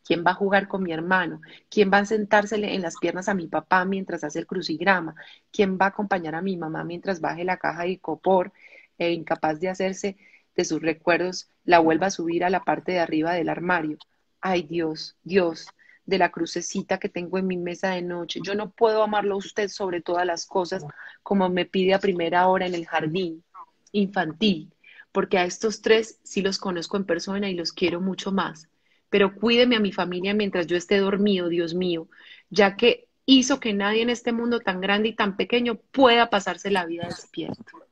¿Quién 0.05 0.23
va 0.23 0.33
a 0.33 0.35
jugar 0.35 0.69
con 0.69 0.83
mi 0.83 0.93
hermano? 0.93 1.41
¿Quién 1.71 1.91
va 1.91 1.97
a 1.97 2.05
sentársele 2.05 2.75
en 2.75 2.83
las 2.83 2.97
piernas 2.99 3.31
a 3.31 3.35
mi 3.35 3.47
papá 3.47 3.87
mientras 3.87 4.23
hace 4.23 4.39
el 4.39 4.47
crucigrama? 4.47 5.15
¿Quién 5.51 5.79
va 5.81 5.87
a 5.87 5.89
acompañar 5.89 6.35
a 6.35 6.43
mi 6.43 6.59
mamá 6.59 6.85
mientras 6.85 7.23
baje 7.23 7.43
la 7.45 7.57
caja 7.57 7.85
de 7.85 7.99
copor 8.01 8.53
e 8.99 9.13
incapaz 9.13 9.61
de 9.61 9.71
hacerse 9.71 10.19
de 10.57 10.65
sus 10.67 10.83
recuerdos, 10.83 11.49
la 11.65 11.79
vuelva 11.79 12.09
a 12.09 12.11
subir 12.11 12.45
a 12.45 12.51
la 12.51 12.65
parte 12.65 12.93
de 12.93 13.01
arriba 13.01 13.33
del 13.33 13.49
armario? 13.49 13.97
Ay 14.43 14.65
Dios, 14.65 15.17
Dios, 15.23 15.69
de 16.09 16.19
la 16.19 16.31
crucecita 16.31 16.99
que 16.99 17.09
tengo 17.09 17.39
en 17.39 17.47
mi 17.47 17.57
mesa 17.57 17.91
de 17.91 18.03
noche. 18.03 18.41
Yo 18.43 18.55
no 18.55 18.71
puedo 18.71 19.03
amarlo 19.03 19.35
a 19.35 19.39
usted 19.39 19.69
sobre 19.69 20.01
todas 20.01 20.27
las 20.27 20.47
cosas 20.47 20.85
como 21.23 21.49
me 21.49 21.67
pide 21.67 21.95
a 21.95 22.01
primera 22.01 22.49
hora 22.49 22.67
en 22.67 22.75
el 22.75 22.87
jardín 22.87 23.45
infantil, 23.93 24.73
porque 25.13 25.39
a 25.39 25.45
estos 25.45 25.83
tres 25.83 26.19
sí 26.23 26.43
los 26.43 26.59
conozco 26.59 26.97
en 26.97 27.05
persona 27.05 27.49
y 27.49 27.55
los 27.55 27.73
quiero 27.73 28.01
mucho 28.01 28.33
más 28.33 28.69
pero 29.11 29.35
cuídeme 29.35 29.77
a 29.77 29.81
mi 29.81 29.93
familia 29.93 30.35
mientras 30.35 30.67
yo 30.67 30.77
esté 30.77 30.99
dormido, 30.99 31.49
Dios 31.49 31.75
mío, 31.75 32.09
ya 32.51 32.77
que 32.77 33.09
hizo 33.25 33.61
que 33.61 33.73
nadie 33.73 34.03
en 34.03 34.11
este 34.11 34.33
mundo 34.33 34.61
tan 34.61 34.81
grande 34.81 35.09
y 35.09 35.15
tan 35.15 35.37
pequeño 35.37 35.77
pueda 35.77 36.31
pasarse 36.31 36.71
la 36.71 36.85
vida 36.85 37.07
despierto. 37.07 37.85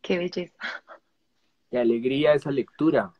Qué 0.00 0.18
belleza. 0.18 0.58
Qué 1.70 1.78
alegría 1.78 2.34
esa 2.34 2.50
lectura. 2.50 3.12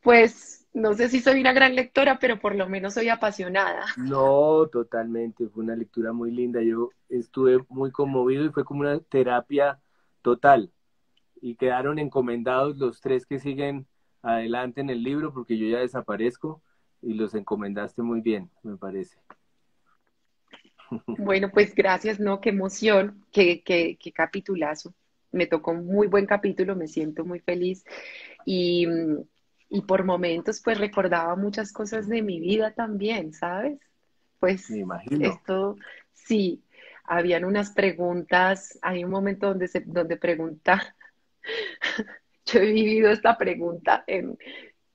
Pues 0.00 0.55
no 0.76 0.92
sé 0.92 1.08
si 1.08 1.20
soy 1.20 1.40
una 1.40 1.54
gran 1.54 1.74
lectora, 1.74 2.18
pero 2.18 2.38
por 2.38 2.54
lo 2.54 2.68
menos 2.68 2.92
soy 2.92 3.08
apasionada. 3.08 3.86
No, 3.96 4.68
totalmente. 4.70 5.48
Fue 5.48 5.64
una 5.64 5.74
lectura 5.74 6.12
muy 6.12 6.30
linda. 6.30 6.60
Yo 6.62 6.90
estuve 7.08 7.64
muy 7.70 7.90
conmovido 7.90 8.44
y 8.44 8.50
fue 8.50 8.62
como 8.62 8.80
una 8.80 9.00
terapia 9.00 9.80
total. 10.20 10.70
Y 11.40 11.56
quedaron 11.56 11.98
encomendados 11.98 12.76
los 12.76 13.00
tres 13.00 13.24
que 13.24 13.38
siguen 13.38 13.86
adelante 14.20 14.82
en 14.82 14.90
el 14.90 15.02
libro 15.02 15.32
porque 15.32 15.56
yo 15.56 15.66
ya 15.66 15.78
desaparezco 15.78 16.60
y 17.00 17.14
los 17.14 17.34
encomendaste 17.34 18.02
muy 18.02 18.20
bien, 18.20 18.50
me 18.62 18.76
parece. 18.76 19.18
Bueno, 21.06 21.50
pues 21.50 21.74
gracias, 21.74 22.20
¿no? 22.20 22.40
Qué 22.40 22.50
emoción, 22.50 23.24
qué, 23.32 23.62
qué, 23.64 23.96
qué 23.98 24.12
capitulazo. 24.12 24.94
Me 25.32 25.46
tocó 25.46 25.72
un 25.72 25.86
muy 25.86 26.06
buen 26.06 26.26
capítulo, 26.26 26.76
me 26.76 26.86
siento 26.86 27.24
muy 27.24 27.40
feliz 27.40 27.82
y, 28.44 28.86
y 29.68 29.82
por 29.82 30.04
momentos 30.04 30.60
pues 30.62 30.78
recordaba 30.78 31.36
muchas 31.36 31.72
cosas 31.72 32.08
de 32.08 32.22
mi 32.22 32.40
vida 32.40 32.72
también, 32.74 33.32
¿sabes? 33.32 33.78
Pues 34.38 34.70
me 34.70 34.78
imagino. 34.78 35.42
esto, 35.42 35.76
sí, 36.12 36.64
habían 37.04 37.44
unas 37.44 37.72
preguntas, 37.72 38.78
hay 38.82 39.04
un 39.04 39.10
momento 39.10 39.48
donde, 39.48 39.68
se, 39.68 39.80
donde 39.80 40.16
pregunta 40.16 40.96
yo 42.46 42.60
he 42.60 42.72
vivido 42.72 43.10
esta 43.10 43.36
pregunta 43.36 44.04
en 44.06 44.38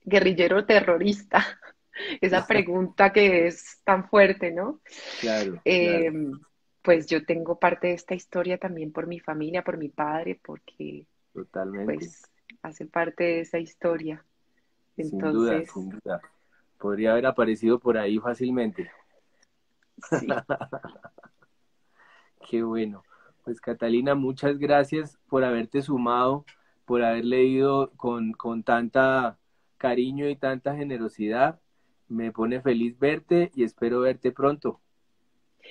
guerrillero 0.04 0.66
terrorista, 0.66 1.60
esa 2.22 2.46
pregunta 2.48 3.12
que 3.12 3.48
es 3.48 3.82
tan 3.84 4.08
fuerte, 4.10 4.52
¿no? 4.52 4.82
Claro, 5.20 5.62
em, 5.66 6.40
Pues 6.82 7.08
yo 7.08 7.26
tengo 7.26 7.60
parte 7.60 7.88
de 7.88 7.94
esta 7.94 8.16
historia 8.16 8.58
también 8.58 8.92
por 8.92 9.08
mi 9.08 9.20
familia, 9.20 9.64
por 9.64 9.78
mi 9.78 9.90
padre, 9.90 10.40
porque 10.44 11.06
Totalmente. 11.34 11.94
pues 11.98 12.24
hace 12.62 12.86
parte 12.88 13.24
de 13.24 13.40
esa 13.42 13.60
historia. 13.60 14.26
Entonces, 14.98 15.10
sin 15.10 15.32
duda, 15.32 15.66
sin 15.66 15.90
duda. 15.90 16.22
Podría 16.78 17.12
haber 17.12 17.26
aparecido 17.26 17.80
por 17.80 17.98
ahí 17.98 18.20
fácilmente. 18.20 18.90
Sí. 20.10 20.28
Qué 22.50 22.64
bueno. 22.64 23.04
Pues 23.44 23.60
Catalina, 23.60 24.16
muchas 24.16 24.58
gracias 24.58 25.18
por 25.28 25.44
haberte 25.44 25.82
sumado 25.82 26.46
por 26.86 27.04
haber 27.04 27.26
leído 27.26 27.92
con, 27.96 28.34
con 28.34 28.64
tanta 28.64 29.38
cariño 29.78 30.28
y 30.28 30.36
tanta 30.36 30.76
generosidad. 30.76 31.60
Me 32.08 32.32
pone 32.32 32.62
feliz 32.62 32.98
verte 33.00 33.52
y 33.56 33.64
espero 33.64 34.02
verte 34.02 34.32
pronto. 34.32 34.80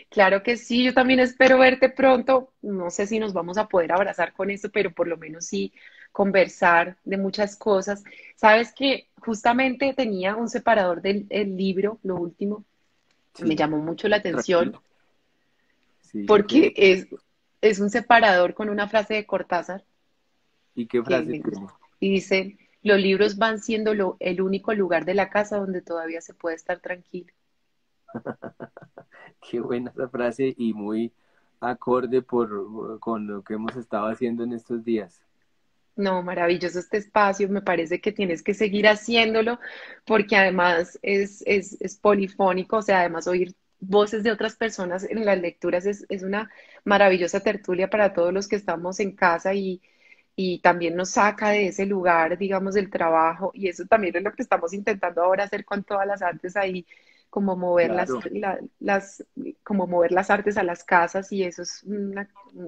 Claro 0.08 0.42
que 0.42 0.56
sí, 0.56 0.84
yo 0.84 0.94
también 0.94 1.20
espero 1.20 1.58
verte 1.58 1.90
pronto. 1.90 2.52
No 2.62 2.90
sé 2.90 3.06
si 3.06 3.18
nos 3.18 3.32
vamos 3.32 3.58
a 3.58 3.68
poder 3.68 3.92
abrazar 3.92 4.32
con 4.32 4.50
esto, 4.50 4.70
pero 4.72 4.92
por 4.92 5.08
lo 5.08 5.16
menos 5.16 5.46
sí 5.46 5.72
conversar 6.12 6.96
de 7.04 7.16
muchas 7.16 7.56
cosas. 7.56 8.02
Sabes 8.36 8.72
que 8.72 9.08
justamente 9.16 9.94
tenía 9.94 10.36
un 10.36 10.48
separador 10.48 11.02
del 11.02 11.28
libro, 11.56 11.98
lo 12.02 12.16
último, 12.16 12.64
me 13.42 13.56
llamó 13.56 13.78
mucho 13.78 14.08
la 14.08 14.16
atención, 14.16 14.76
porque 16.26 16.72
es, 16.76 17.06
es 17.60 17.80
un 17.80 17.90
separador 17.90 18.54
con 18.54 18.68
una 18.68 18.88
frase 18.88 19.14
de 19.14 19.26
Cortázar 19.26 19.84
¿Y 20.74 20.86
qué 20.86 21.02
frase 21.02 21.42
Y 21.98 22.10
dice, 22.10 22.58
los 22.82 23.00
libros 23.00 23.36
van 23.36 23.58
siendo 23.58 23.94
lo, 23.94 24.16
el 24.20 24.40
único 24.40 24.72
lugar 24.74 25.04
de 25.04 25.14
la 25.14 25.30
casa 25.30 25.58
donde 25.58 25.82
todavía 25.82 26.20
se 26.20 26.34
puede 26.34 26.56
estar 26.56 26.80
tranquilo. 26.80 27.32
qué 29.50 29.60
buena 29.60 29.90
esa 29.90 30.08
frase 30.08 30.54
y 30.56 30.72
muy 30.72 31.12
acorde 31.60 32.22
por, 32.22 32.98
con 33.00 33.26
lo 33.26 33.42
que 33.42 33.54
hemos 33.54 33.76
estado 33.76 34.06
haciendo 34.06 34.44
en 34.44 34.52
estos 34.52 34.84
días. 34.84 35.20
No, 35.96 36.22
maravilloso 36.22 36.78
este 36.78 36.96
espacio, 36.98 37.48
me 37.48 37.60
parece 37.62 38.00
que 38.00 38.12
tienes 38.12 38.42
que 38.42 38.54
seguir 38.54 38.86
haciéndolo 38.88 39.60
porque 40.06 40.36
además 40.36 40.98
es, 41.02 41.42
es, 41.46 41.76
es 41.80 41.96
polifónico, 41.98 42.78
o 42.78 42.82
sea, 42.82 43.00
además 43.00 43.26
oír 43.26 43.54
voces 43.80 44.22
de 44.22 44.32
otras 44.32 44.56
personas 44.56 45.04
en 45.04 45.24
las 45.26 45.38
lecturas 45.40 45.84
es, 45.86 46.06
es 46.08 46.22
una 46.22 46.50
maravillosa 46.84 47.40
tertulia 47.40 47.90
para 47.90 48.12
todos 48.14 48.32
los 48.32 48.48
que 48.48 48.56
estamos 48.56 48.98
en 49.00 49.14
casa 49.14 49.52
y, 49.54 49.82
y 50.36 50.60
también 50.60 50.96
nos 50.96 51.10
saca 51.10 51.50
de 51.50 51.66
ese 51.68 51.84
lugar, 51.86 52.38
digamos, 52.38 52.74
del 52.74 52.90
trabajo, 52.90 53.50
y 53.54 53.68
eso 53.68 53.84
también 53.86 54.16
es 54.16 54.22
lo 54.22 54.32
que 54.32 54.42
estamos 54.42 54.72
intentando 54.72 55.22
ahora 55.22 55.44
hacer 55.44 55.64
con 55.66 55.84
todas 55.84 56.06
las 56.06 56.22
artes 56.22 56.56
ahí, 56.56 56.86
como 57.30 57.56
mover, 57.56 57.92
las, 57.92 58.10
las, 58.80 59.24
como 59.62 59.86
mover 59.86 60.10
las 60.10 60.30
artes 60.30 60.56
a 60.56 60.64
las 60.64 60.82
casas, 60.82 61.30
y 61.30 61.44
eso 61.44 61.62
es, 61.62 61.84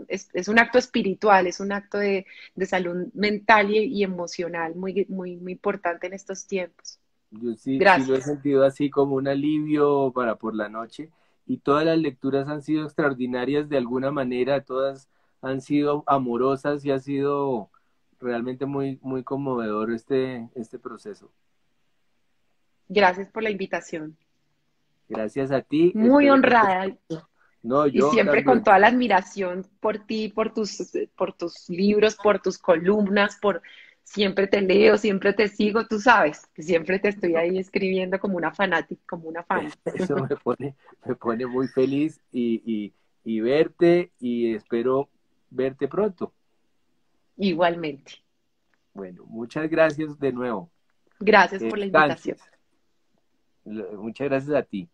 es, 0.07 0.29
es, 0.33 0.49
un 0.49 0.61
acto 0.61 0.79
espiritual, 0.79 1.49
es 1.49 1.59
un 1.59 1.73
acto 1.73 1.99
de, 1.99 2.27
de 2.55 2.67
salud 2.67 3.09
mental 3.13 3.73
y, 3.73 3.79
y, 3.79 4.05
emocional 4.05 4.77
muy, 4.77 5.05
muy, 5.09 5.37
muy 5.37 5.53
importante 5.53 6.07
en 6.07 6.13
estos 6.13 6.47
tiempos. 6.47 7.01
Yo 7.33 7.55
sí, 7.55 7.79
sí 7.79 8.07
lo 8.07 8.15
he 8.15 8.23
sentido 8.23 8.65
así 8.65 8.89
como 8.89 9.17
un 9.17 9.27
alivio 9.27 10.13
para 10.15 10.37
por 10.37 10.55
la 10.55 10.69
noche, 10.69 11.11
y 11.45 11.59
todas 11.59 11.85
las 11.85 11.99
lecturas 11.99 12.49
han 12.49 12.63
sido 12.63 12.85
extraordinarias 12.85 13.69
de 13.69 13.79
alguna 13.79 14.13
manera, 14.13 14.63
todas 14.63 15.09
han 15.41 15.61
sido 15.61 16.05
amorosas 16.07 16.85
y 16.85 16.93
ha 16.93 17.01
sido 17.01 17.69
realmente 18.21 18.65
muy, 18.65 19.01
muy 19.03 19.25
conmovedor 19.25 19.91
este, 19.91 20.49
este 20.55 20.79
proceso. 20.79 21.33
Gracias 22.89 23.29
por 23.29 23.43
la 23.43 23.51
invitación. 23.51 24.17
Gracias 25.13 25.51
a 25.51 25.61
ti. 25.61 25.93
Muy 25.95 26.29
honrada. 26.31 26.87
No, 27.63 27.87
yo 27.87 28.09
y 28.09 28.11
siempre 28.11 28.45
con 28.45 28.65
toda 28.65 28.79
la 28.79 28.89
admiración 28.89 29.65
por 29.81 30.01
ti, 30.01 30.29
por 30.29 30.53
tus, 30.53 30.91
por 31.17 31.33
tus 31.33 31.69
libros, 31.69 32.17
por 32.17 32.41
tus 32.41 32.59
columnas, 32.59 33.39
por 33.41 33.63
siempre 34.03 34.49
te 34.49 34.61
leo, 34.61 34.99
siempre 34.99 35.33
te 35.33 35.47
sigo, 35.47 35.87
tú 35.87 36.01
sabes, 36.01 36.47
que 36.55 36.63
siempre 36.63 36.99
te 36.99 37.09
estoy 37.09 37.37
ahí 37.37 37.59
escribiendo 37.59 38.19
como 38.19 38.37
una 38.37 38.53
fanática, 38.53 39.01
como 39.09 39.29
una 39.29 39.45
fan. 39.45 39.71
Eso 39.85 40.17
me 40.17 40.37
pone, 40.37 40.75
me 41.05 41.15
pone 41.15 41.47
muy 41.47 41.69
feliz 41.69 42.21
y, 42.33 42.63
y, 42.67 42.93
y 43.25 43.41
verte 43.41 44.11
y 44.19 44.55
espero 44.55 45.09
verte 45.51 45.87
pronto. 45.87 46.33
Igualmente. 47.37 48.15
Bueno, 48.93 49.25
muchas 49.27 49.71
gracias 49.71 50.19
de 50.19 50.33
nuevo. 50.33 50.71
Gracias 51.21 51.63
por 51.63 51.79
la 51.79 51.87
invitación. 51.87 52.37
Muchas 53.65 54.29
gracias 54.29 54.57
a 54.57 54.63
ti. 54.63 54.89